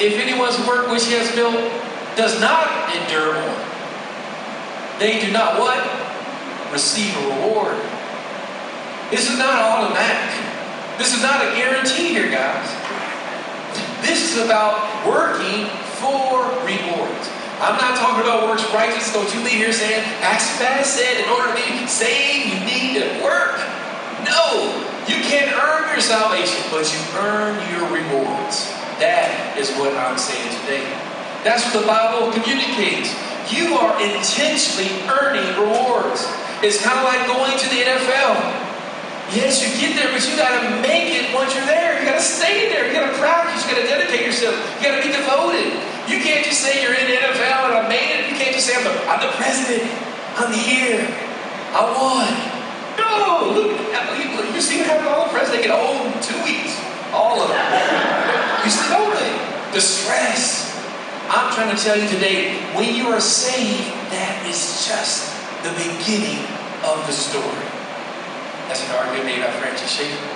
if 0.00 0.18
anyone's 0.18 0.58
work 0.66 0.90
which 0.90 1.06
he 1.06 1.14
has 1.14 1.30
built 1.36 1.54
does 2.16 2.40
not 2.40 2.88
endure 2.96 3.34
more, 3.34 3.60
they 4.98 5.20
do 5.20 5.30
not 5.32 5.60
what? 5.60 5.80
Receive 6.72 7.14
a 7.16 7.22
reward. 7.28 7.76
This 9.10 9.28
is 9.28 9.38
not 9.38 9.54
automatic. 9.58 10.32
This 10.96 11.14
is 11.14 11.22
not 11.22 11.44
a 11.44 11.56
guarantee 11.56 12.08
here, 12.08 12.30
guys. 12.30 12.68
This 14.00 14.32
is 14.32 14.44
about 14.44 15.06
working 15.06 15.66
for 16.00 16.48
rewards. 16.64 17.28
I'm 17.60 17.76
not 17.76 17.96
talking 17.96 18.24
about 18.24 18.48
works 18.48 18.64
righteous. 18.72 19.12
Don't 19.12 19.28
you 19.34 19.40
leave 19.40 19.60
here 19.60 19.72
saying, 19.72 20.02
as 20.22 20.40
fast 20.56 20.96
said, 20.96 21.20
in 21.20 21.28
order 21.28 21.52
to 21.52 21.56
be 21.56 21.86
saved, 21.86 22.48
you 22.48 22.60
need 22.64 23.00
to 23.00 23.22
work. 23.22 23.60
No, 24.24 24.72
you 25.08 25.20
can't 25.28 25.52
earn 25.52 25.92
your 25.92 26.00
salvation, 26.00 26.64
but 26.70 26.88
you 26.88 27.00
earn 27.20 27.56
your 27.72 27.84
rewards. 27.92 28.79
That 29.00 29.56
is 29.56 29.72
what 29.80 29.96
I'm 29.96 30.20
saying 30.20 30.52
today. 30.60 30.84
That's 31.40 31.64
what 31.64 31.80
the 31.80 31.86
Bible 31.88 32.28
communicates. 32.36 33.16
You 33.48 33.72
are 33.80 33.96
intentionally 33.96 34.92
earning 35.08 35.48
rewards. 35.56 36.28
It's 36.60 36.84
kind 36.84 37.00
of 37.00 37.08
like 37.08 37.24
going 37.24 37.56
to 37.56 37.66
the 37.72 37.80
NFL. 37.80 38.36
Yes, 39.32 39.64
you 39.64 39.72
get 39.80 39.96
there, 39.96 40.12
but 40.12 40.20
you 40.20 40.36
got 40.36 40.52
to 40.52 40.68
make 40.84 41.16
it 41.16 41.32
once 41.32 41.56
you're 41.56 41.64
there. 41.64 41.96
You 41.96 42.04
got 42.04 42.20
to 42.20 42.24
stay 42.24 42.68
there. 42.68 42.84
You 42.84 42.92
got 42.92 43.08
to 43.08 43.16
practice. 43.16 43.64
You 43.64 43.72
got 43.72 43.80
to 43.80 43.88
dedicate 43.88 44.26
yourself. 44.26 44.52
You 44.76 44.92
got 44.92 45.00
to 45.00 45.02
be 45.02 45.08
devoted. 45.08 45.72
You 46.04 46.20
can't 46.20 46.44
just 46.44 46.60
say 46.60 46.84
you're 46.84 46.92
in 46.92 47.08
the 47.08 47.16
NFL 47.16 47.72
and 47.72 47.74
I 47.80 47.88
made 47.88 48.20
it. 48.20 48.28
You 48.28 48.36
can't 48.36 48.52
just 48.52 48.68
say 48.68 48.76
I'm 48.76 48.84
the, 48.84 48.92
I'm 49.08 49.20
the 49.24 49.32
president. 49.40 49.88
I'm 50.36 50.52
here. 50.52 51.08
I 51.72 51.88
won. 51.88 52.28
No, 53.00 53.56
look, 53.56 53.72
you 54.52 54.60
see 54.60 54.76
what 54.76 54.86
happened 54.92 55.08
to 55.08 55.14
all 55.14 55.24
the 55.24 55.32
presidents? 55.32 55.56
They 55.56 55.68
get 55.68 55.72
old 55.72 56.04
in 56.04 56.20
two 56.20 56.36
weeks. 56.44 56.76
All 57.16 57.40
of 57.40 57.48
them. 57.48 58.19
Don't 58.64 59.14
they? 59.14 59.32
The. 59.72 59.80
I'm 61.30 61.54
trying 61.54 61.70
to 61.70 61.78
tell 61.78 61.94
you 61.94 62.08
today, 62.10 62.58
when 62.74 62.92
you 62.92 63.06
are 63.06 63.20
saved, 63.20 63.86
that 64.10 64.42
is 64.50 64.82
just 64.82 65.30
the 65.62 65.70
beginning 65.78 66.42
of 66.82 67.06
the 67.06 67.14
story. 67.14 67.70
That's 68.66 68.82
an 68.82 68.90
argument 68.98 69.30
made 69.30 69.38
by 69.38 69.54
Francis 69.62 69.94
Schaeffer. 69.94 70.26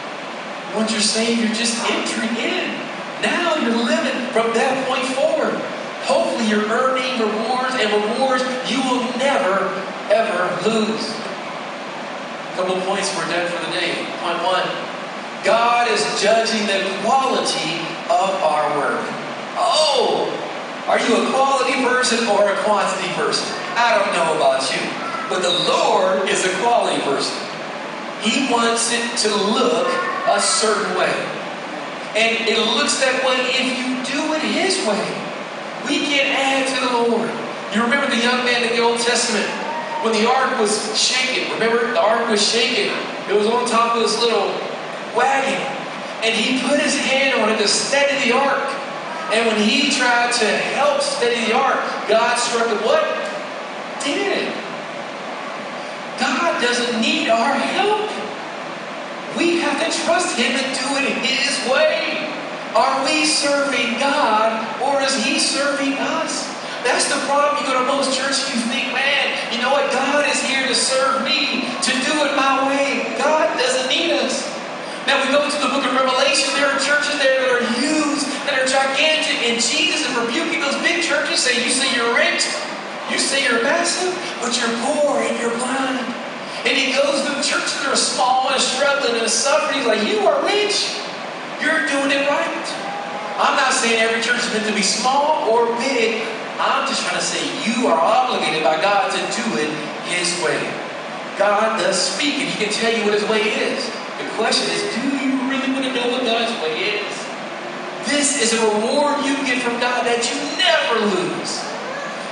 Once 0.78 0.94
you're 0.94 1.02
saved, 1.02 1.42
you're 1.42 1.50
just 1.50 1.82
entering 1.90 2.38
in. 2.38 2.78
Now 3.26 3.58
you're 3.58 3.74
living 3.74 4.30
from 4.30 4.54
that 4.54 4.86
point 4.86 5.02
forward. 5.18 5.58
Hopefully, 6.06 6.46
you're 6.46 6.70
earning 6.70 7.18
rewards 7.18 7.74
and 7.74 7.90
rewards 7.90 8.46
you 8.70 8.78
will 8.86 9.02
never, 9.18 9.66
ever 10.14 10.46
lose. 10.62 11.10
A 11.10 12.52
couple 12.54 12.78
points 12.86 13.10
we're 13.18 13.26
done 13.34 13.50
for 13.50 13.58
the 13.66 13.72
day. 13.74 13.98
Point 14.22 14.38
one 14.46 14.66
God 15.42 15.90
is 15.90 16.06
judging 16.22 16.70
the 16.70 16.86
quality 17.02 17.93
of 18.10 18.30
our 18.42 18.78
work. 18.78 19.00
Oh, 19.56 20.28
are 20.88 21.00
you 21.00 21.16
a 21.16 21.30
quality 21.32 21.80
person 21.84 22.28
or 22.28 22.50
a 22.50 22.56
quantity 22.62 23.08
person? 23.14 23.48
I 23.76 23.96
don't 23.96 24.12
know 24.12 24.36
about 24.36 24.62
you, 24.68 24.82
but 25.28 25.40
the 25.40 25.54
Lord 25.64 26.28
is 26.28 26.44
a 26.44 26.52
quality 26.60 27.00
person. 27.02 27.34
He 28.20 28.52
wants 28.52 28.92
it 28.92 29.04
to 29.24 29.30
look 29.32 29.88
a 30.28 30.40
certain 30.40 30.96
way. 30.96 31.12
And 32.16 32.46
it 32.46 32.58
looks 32.76 33.00
that 33.00 33.24
way 33.26 33.36
if 33.58 33.66
you 33.74 33.98
do 34.06 34.34
it 34.34 34.42
His 34.42 34.78
way. 34.86 35.02
We 35.88 36.06
can 36.06 36.24
add 36.30 36.68
to 36.72 36.78
the 36.80 36.92
Lord. 37.10 37.28
You 37.74 37.82
remember 37.82 38.06
the 38.08 38.22
young 38.22 38.44
man 38.44 38.62
in 38.62 38.76
the 38.76 38.80
Old 38.80 39.00
Testament 39.00 39.44
when 40.04 40.12
the 40.12 40.28
ark 40.28 40.60
was 40.60 40.94
shaken. 40.96 41.52
Remember, 41.54 41.92
the 41.92 42.00
ark 42.00 42.28
was 42.30 42.40
shaken. 42.40 42.94
It 43.28 43.34
was 43.34 43.46
on 43.48 43.66
top 43.66 43.96
of 43.96 44.02
this 44.02 44.20
little 44.20 44.52
wagon. 45.16 45.73
And 46.24 46.34
he 46.34 46.58
put 46.66 46.80
his 46.80 46.96
hand 46.96 47.38
on 47.40 47.52
it 47.52 47.58
to 47.58 47.68
steady 47.68 48.30
the 48.30 48.36
ark. 48.36 48.64
And 49.32 49.46
when 49.46 49.60
he 49.60 49.90
tried 49.90 50.32
to 50.32 50.46
help 50.46 51.00
steady 51.00 51.46
the 51.46 51.56
ark, 51.56 51.80
God 52.08 52.36
struck 52.36 52.68
it 52.68 52.80
what? 52.84 53.04
Did. 54.02 54.52
God 56.18 56.60
doesn't 56.60 57.00
need 57.00 57.28
our 57.28 57.54
help. 57.54 58.10
We 59.36 59.58
have 59.58 59.82
to 59.82 59.90
trust 60.04 60.38
Him 60.38 60.52
and 60.52 60.68
do 60.78 60.86
it 61.02 61.10
His 61.26 61.58
way. 61.70 62.30
Are 62.74 63.04
we 63.04 63.24
serving 63.24 63.98
God 63.98 64.80
or 64.80 65.02
is 65.02 65.24
He 65.24 65.38
serving 65.38 65.94
us? 65.94 66.46
That's 66.84 67.08
the 67.08 67.18
problem. 67.26 67.64
You 67.64 67.72
go 67.72 67.80
to 67.80 67.86
most 67.86 68.16
churches, 68.16 68.46
you 68.54 68.60
think, 68.70 68.92
man, 68.92 69.52
you 69.52 69.60
know 69.60 69.72
what? 69.72 69.90
God 69.90 70.28
is 70.28 70.40
here 70.42 70.68
to 70.68 70.74
serve 70.74 71.24
me, 71.24 71.62
to 71.82 71.92
do 71.92 72.14
it 72.24 72.36
my 72.36 72.68
way. 72.68 73.16
God 73.18 73.58
doesn't. 73.58 73.83
Now 75.04 75.20
we 75.20 75.28
go 75.28 75.44
to 75.44 75.58
the 75.60 75.68
book 75.68 75.84
of 75.84 75.92
Revelation, 75.92 76.48
there 76.56 76.72
are 76.72 76.80
churches 76.80 77.20
there 77.20 77.36
that 77.44 77.50
are 77.60 77.64
huge, 77.76 78.24
that 78.48 78.56
are 78.56 78.64
gigantic, 78.64 79.36
and 79.44 79.60
Jesus 79.60 80.00
is 80.00 80.12
rebuking 80.16 80.64
those 80.64 80.80
big 80.80 81.04
churches, 81.04 81.44
saying, 81.44 81.60
You 81.60 81.68
say 81.68 81.92
you're 81.92 82.16
rich, 82.16 82.48
you 83.12 83.20
say 83.20 83.44
you're 83.44 83.60
massive, 83.60 84.16
but 84.40 84.56
you're 84.56 84.72
poor 84.80 85.20
and 85.20 85.36
you're 85.36 85.52
blind. 85.60 86.00
And 86.64 86.72
he 86.72 86.96
goes 86.96 87.20
to 87.28 87.36
churches 87.44 87.76
that 87.84 87.92
are 87.92 88.00
small 88.00 88.48
and 88.48 88.56
struggling 88.56 89.20
and 89.20 89.28
suffering. 89.28 89.84
He's 89.84 89.88
like, 89.88 90.08
You 90.08 90.24
are 90.24 90.40
rich. 90.40 90.96
You're 91.60 91.84
doing 91.84 92.08
it 92.08 92.24
right. 92.24 92.66
I'm 93.36 93.60
not 93.60 93.76
saying 93.76 94.00
every 94.00 94.24
church 94.24 94.40
is 94.40 94.48
meant 94.56 94.64
to 94.64 94.74
be 94.74 94.80
small 94.80 95.52
or 95.52 95.68
big. 95.76 96.24
I'm 96.56 96.88
just 96.88 97.04
trying 97.04 97.20
to 97.20 97.24
say 97.24 97.44
you 97.68 97.92
are 97.92 97.98
obligated 98.00 98.64
by 98.64 98.80
God 98.80 99.12
to 99.12 99.20
do 99.20 99.44
it 99.60 99.68
His 100.08 100.32
way. 100.40 100.56
God 101.36 101.76
does 101.76 102.00
speak, 102.00 102.40
and 102.40 102.48
He 102.48 102.64
can 102.64 102.72
tell 102.72 102.88
you 102.88 103.04
what 103.04 103.12
His 103.12 103.28
way 103.28 103.42
is. 103.42 103.84
The 104.18 104.30
question 104.38 104.70
is, 104.70 104.82
do 104.94 105.02
you 105.18 105.34
really 105.50 105.70
want 105.74 105.84
to 105.86 105.92
know 105.92 106.06
what 106.14 106.22
God's 106.22 106.54
way 106.62 107.02
is? 107.02 107.14
This 108.06 108.42
is 108.42 108.54
a 108.54 108.62
reward 108.62 109.24
you 109.24 109.34
get 109.42 109.62
from 109.62 109.80
God 109.80 110.06
that 110.06 110.22
you 110.22 110.36
never 110.60 111.02
lose, 111.08 111.64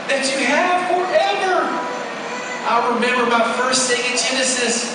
that 0.07 0.23
you 0.31 0.45
have 0.47 0.87
forever. 0.93 1.65
I 2.69 2.95
remember 2.95 3.27
my 3.27 3.43
first 3.59 3.91
thing 3.91 3.99
in 3.99 4.15
Genesis. 4.15 4.95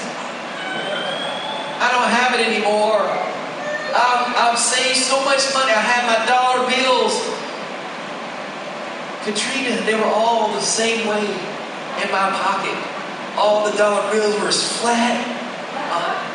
I 1.80 1.92
don't 1.92 2.10
have 2.10 2.40
it 2.40 2.42
anymore. 2.46 3.04
I've, 3.92 4.32
I've 4.38 4.60
saved 4.60 4.98
so 4.98 5.20
much 5.26 5.44
money. 5.54 5.74
I 5.74 5.82
had 5.82 6.08
my 6.08 6.20
dollar 6.24 6.64
bills. 6.70 7.20
Katrina, 9.28 9.82
they 9.84 9.96
were 9.96 10.08
all 10.08 10.54
the 10.54 10.62
same 10.62 11.08
way 11.08 11.26
in 11.26 12.08
my 12.12 12.32
pocket. 12.32 12.78
All 13.38 13.70
the 13.70 13.76
dollar 13.78 14.10
bills 14.12 14.40
were 14.40 14.52
flat, 14.52 15.20
uh, 15.92 16.27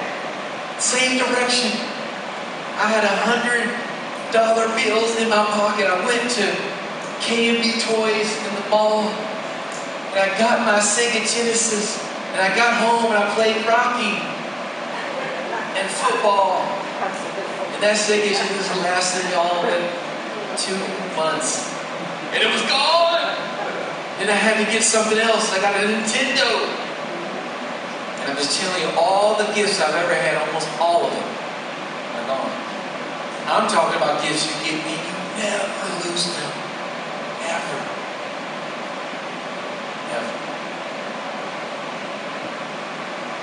same 0.83 1.15
direction. 1.15 1.71
I 2.75 2.91
had 2.91 3.07
a 3.07 3.17
hundred 3.23 3.71
dollar 4.35 4.67
bills 4.75 5.15
in 5.23 5.31
my 5.31 5.47
pocket. 5.55 5.87
I 5.87 6.03
went 6.03 6.27
to 6.43 6.47
KB 7.23 7.63
Toys 7.87 8.35
in 8.43 8.51
the 8.59 8.67
mall, 8.67 9.07
and 9.07 10.19
I 10.19 10.35
got 10.43 10.67
my 10.67 10.83
Sega 10.83 11.23
Genesis, 11.23 12.03
and 12.35 12.43
I 12.43 12.51
got 12.59 12.75
home 12.83 13.15
and 13.15 13.23
I 13.23 13.31
played 13.39 13.63
Rocky 13.63 14.19
and 15.79 15.87
football. 15.87 16.67
And 17.79 17.81
that 17.83 17.95
Sega 17.95 18.35
Genesis 18.35 18.75
lasted 18.83 19.31
all 19.39 19.63
but 19.63 19.79
two 20.59 20.75
months. 21.15 21.71
And 22.35 22.43
it 22.43 22.51
was 22.51 22.63
gone. 22.67 23.39
And 24.19 24.27
I 24.27 24.35
had 24.35 24.59
to 24.59 24.67
get 24.67 24.83
something 24.83 25.19
else. 25.19 25.53
I 25.55 25.61
got 25.63 25.79
a 25.79 25.87
Nintendo. 25.87 26.82
I'm 28.29 28.37
just 28.37 28.61
telling 28.61 28.83
you, 28.83 28.91
all 28.99 29.37
the 29.37 29.49
gifts 29.55 29.81
I've 29.81 29.95
ever 29.95 30.15
had, 30.15 30.37
almost 30.37 30.69
all 30.79 31.07
of 31.07 31.13
them, 31.13 31.29
are 32.17 32.27
gone. 32.27 32.53
I'm 33.47 33.69
talking 33.69 33.97
about 33.97 34.23
gifts 34.23 34.47
you 34.47 34.55
give 34.65 34.85
me, 34.85 34.95
you 34.95 35.17
never 35.43 35.67
lose 36.07 36.27
them. 36.31 36.53
Ever. 37.43 37.79
Ever. 40.15 40.35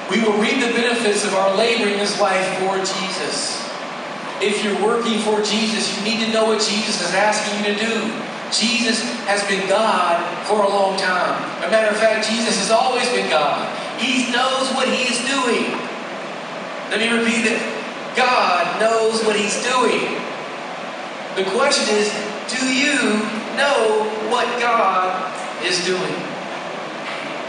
We 0.10 0.24
will 0.24 0.42
reap 0.42 0.64
the 0.64 0.74
benefits 0.74 1.26
of 1.26 1.34
our 1.36 1.56
labor 1.56 1.88
in 1.88 1.98
this 2.00 2.20
life 2.20 2.48
for 2.60 2.78
Jesus. 2.78 3.70
If 4.42 4.64
you're 4.64 4.82
working 4.82 5.20
for 5.20 5.42
Jesus, 5.42 5.98
you 5.98 6.04
need 6.04 6.26
to 6.26 6.32
know 6.32 6.46
what 6.46 6.62
Jesus 6.62 7.02
is 7.02 7.14
asking 7.14 7.60
you 7.60 7.76
to 7.76 7.80
do. 7.80 8.12
Jesus 8.52 9.04
has 9.28 9.44
been 9.46 9.68
God 9.68 10.18
for 10.48 10.64
a 10.64 10.70
long 10.70 10.98
time. 10.98 11.38
As 11.60 11.68
a 11.68 11.70
matter 11.70 11.90
of 11.90 11.98
fact, 11.98 12.28
Jesus 12.28 12.58
has 12.58 12.72
always 12.72 13.08
been 13.10 13.30
God. 13.30 13.68
He 14.00 14.32
knows 14.32 14.72
what 14.74 14.88
He 14.88 15.12
is 15.12 15.20
doing. 15.28 15.76
Let 16.90 17.00
me 17.04 17.12
repeat 17.12 17.46
it. 17.46 17.60
God 18.16 18.80
knows 18.80 19.24
what 19.24 19.36
He's 19.36 19.62
doing. 19.62 20.16
The 21.36 21.44
question 21.52 21.96
is, 21.96 22.08
do 22.48 22.64
you 22.66 22.96
know 23.60 24.08
what 24.32 24.48
God 24.60 25.36
is 25.64 25.84
doing? 25.86 26.16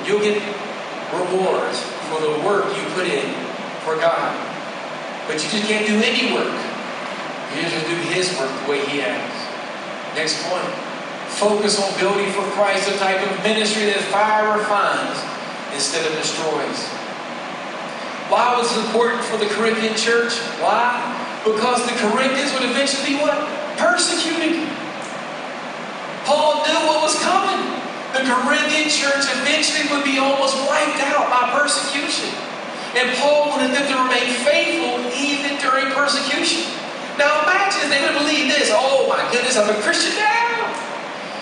You'll 0.04 0.20
get 0.20 0.42
rewards 1.14 1.80
for 2.10 2.20
the 2.20 2.42
work 2.44 2.66
you 2.76 2.82
put 2.94 3.06
in 3.06 3.32
for 3.86 3.96
God. 3.96 4.34
But 5.26 5.42
you 5.42 5.48
just 5.50 5.66
can't 5.66 5.86
do 5.86 5.96
any 6.02 6.34
work. 6.34 6.52
You 7.54 7.62
just 7.62 7.86
do 7.86 7.94
His 8.10 8.36
work 8.38 8.50
the 8.64 8.70
way 8.70 8.84
He 8.86 8.98
has. 8.98 9.30
Next 10.14 10.42
point. 10.42 10.66
Focus 11.38 11.78
on 11.80 11.98
building 11.98 12.26
for 12.32 12.42
Christ 12.58 12.90
a 12.90 12.98
type 12.98 13.22
of 13.22 13.42
ministry 13.44 13.86
that 13.86 14.02
fire 14.10 14.58
refines 14.58 15.29
instead 15.74 16.06
of 16.06 16.16
destroys. 16.16 16.88
Why 18.30 18.54
was 18.56 18.70
it 18.70 18.86
important 18.86 19.24
for 19.24 19.36
the 19.36 19.46
Corinthian 19.46 19.96
church? 19.96 20.38
Why? 20.62 21.02
Because 21.42 21.82
the 21.82 21.96
Corinthians 21.98 22.52
would 22.54 22.62
eventually 22.62 23.14
be 23.14 23.16
what? 23.18 23.34
Persecuted. 23.74 24.68
Paul 26.28 26.62
knew 26.62 26.80
what 26.86 27.02
was 27.02 27.18
coming. 27.24 27.58
The 28.14 28.22
Corinthian 28.26 28.90
church 28.90 29.26
eventually 29.40 29.88
would 29.90 30.04
be 30.04 30.18
almost 30.18 30.54
wiped 30.68 31.02
out 31.10 31.26
by 31.30 31.58
persecution. 31.58 32.30
And 32.94 33.10
Paul 33.18 33.50
wanted 33.54 33.70
them 33.70 33.86
to 33.86 33.96
remain 34.02 34.30
faithful 34.42 34.98
even 35.14 35.58
during 35.62 35.94
persecution. 35.94 36.66
Now 37.18 37.46
imagine 37.46 37.90
they 37.90 38.02
would 38.02 38.18
believe 38.18 38.50
this. 38.50 38.70
Oh 38.70 39.06
my 39.06 39.22
goodness, 39.30 39.56
I'm 39.56 39.70
a 39.70 39.78
Christian 39.82 40.18
now. 40.18 40.70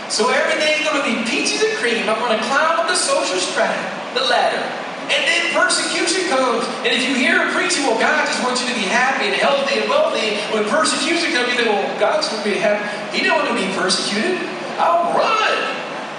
So 0.09 0.29
everything's 0.33 0.89
going 0.89 1.01
to 1.01 1.09
be 1.09 1.17
peaches 1.29 1.61
and 1.61 1.77
cream. 1.77 2.09
I'm 2.09 2.17
going 2.21 2.37
to 2.37 2.45
climb 2.49 2.81
up 2.81 2.89
the 2.89 2.97
social 2.97 3.37
strata, 3.37 3.77
the 4.19 4.27
ladder. 4.27 4.63
And 5.09 5.25
then 5.25 5.57
persecution 5.57 6.29
comes. 6.29 6.69
And 6.85 6.93
if 6.93 7.09
you 7.09 7.17
hear 7.17 7.41
a 7.41 7.49
preaching, 7.57 7.89
well, 7.89 7.97
God 7.97 8.29
just 8.29 8.45
wants 8.45 8.61
you 8.61 8.69
to 8.69 8.77
be 8.77 8.85
happy 8.85 9.33
and 9.33 9.37
healthy 9.41 9.81
and 9.81 9.89
wealthy. 9.89 10.37
When 10.53 10.69
persecution 10.69 11.33
comes, 11.33 11.49
you 11.49 11.57
think, 11.57 11.73
well, 11.73 11.81
God's 11.97 12.29
going 12.29 12.45
to 12.45 12.49
be 12.53 12.61
happy. 12.61 12.85
He 13.17 13.25
don't 13.25 13.41
want 13.41 13.49
to 13.49 13.57
be 13.57 13.73
persecuted. 13.73 14.37
I'll 14.77 15.17
run. 15.17 15.57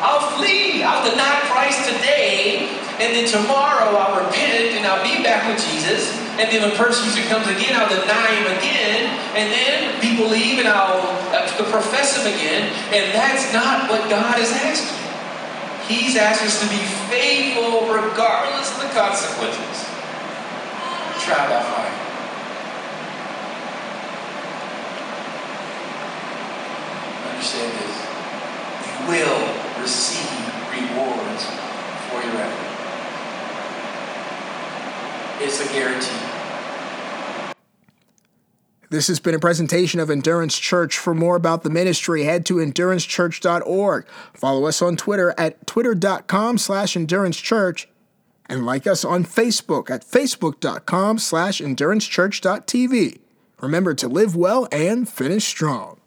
I'll 0.02 0.34
flee. 0.34 0.82
I'll 0.82 1.06
deny 1.06 1.38
Christ 1.54 1.86
today. 1.86 2.66
And 2.98 3.14
then 3.14 3.30
tomorrow 3.30 3.94
I'll 3.94 4.26
repent 4.26 4.76
and 4.76 4.84
I'll 4.90 5.06
be 5.06 5.22
back 5.22 5.46
with 5.48 5.62
Jesus. 5.70 6.10
And 6.42 6.50
then 6.50 6.66
when 6.66 6.76
persecution 6.76 7.30
comes 7.30 7.46
again, 7.46 7.78
I'll 7.78 7.94
deny 7.94 8.28
him 8.42 8.48
again. 8.58 9.06
And 9.38 9.54
then 9.54 10.02
people 10.02 10.28
leave 10.28 10.58
and 10.58 10.68
I'll 10.68 10.98
uh, 11.30 11.46
profess 11.70 12.18
him 12.18 12.26
again. 12.26 12.74
And 12.90 13.14
that's 13.14 13.54
not 13.54 13.88
what 13.88 14.10
God 14.10 14.40
is 14.40 14.52
asking. 14.52 15.09
He's 15.90 16.16
asked 16.16 16.44
us 16.44 16.62
to 16.62 16.70
be 16.70 16.86
faithful 17.10 17.82
regardless 17.92 18.72
of 18.78 18.84
the 18.84 18.90
consequences. 18.94 19.90
Try 21.26 21.50
by 21.50 21.64
fire. 21.66 21.98
Understand 27.34 27.74
this. 27.74 27.96
You 28.86 28.98
will 29.10 29.82
receive 29.82 30.30
rewards 30.70 31.46
for 32.06 32.22
your 32.22 32.38
effort. 32.38 32.70
It's 35.44 35.60
a 35.60 35.74
guarantee. 35.74 36.39
This 38.92 39.08
has 39.08 39.20
been 39.20 39.36
a 39.36 39.40
presentation 39.40 40.00
of 40.00 40.10
Endurance 40.10 40.58
Church. 40.58 40.98
For 40.98 41.14
more 41.14 41.36
about 41.36 41.62
the 41.62 41.70
ministry, 41.70 42.24
head 42.24 42.44
to 42.48 42.56
endurancechurch.org. 42.56 44.08
Follow 44.34 44.66
us 44.66 44.82
on 44.82 44.98
Twitter 44.98 45.36
at 45.38 45.68
twitter.com 45.68 46.58
slash 46.58 46.96
endurancechurch 46.96 47.86
and 48.48 48.66
like 48.66 48.88
us 48.88 49.06
on 49.06 49.26
Facebook 49.26 49.92
at 49.92 50.04
facebook.com 50.04 51.20
slash 51.20 51.62
endurancechurch.tv. 51.62 53.20
Remember 53.62 53.94
to 53.94 54.08
live 54.08 54.36
well 54.36 54.68
and 54.72 55.08
finish 55.08 55.46
strong. 55.46 55.99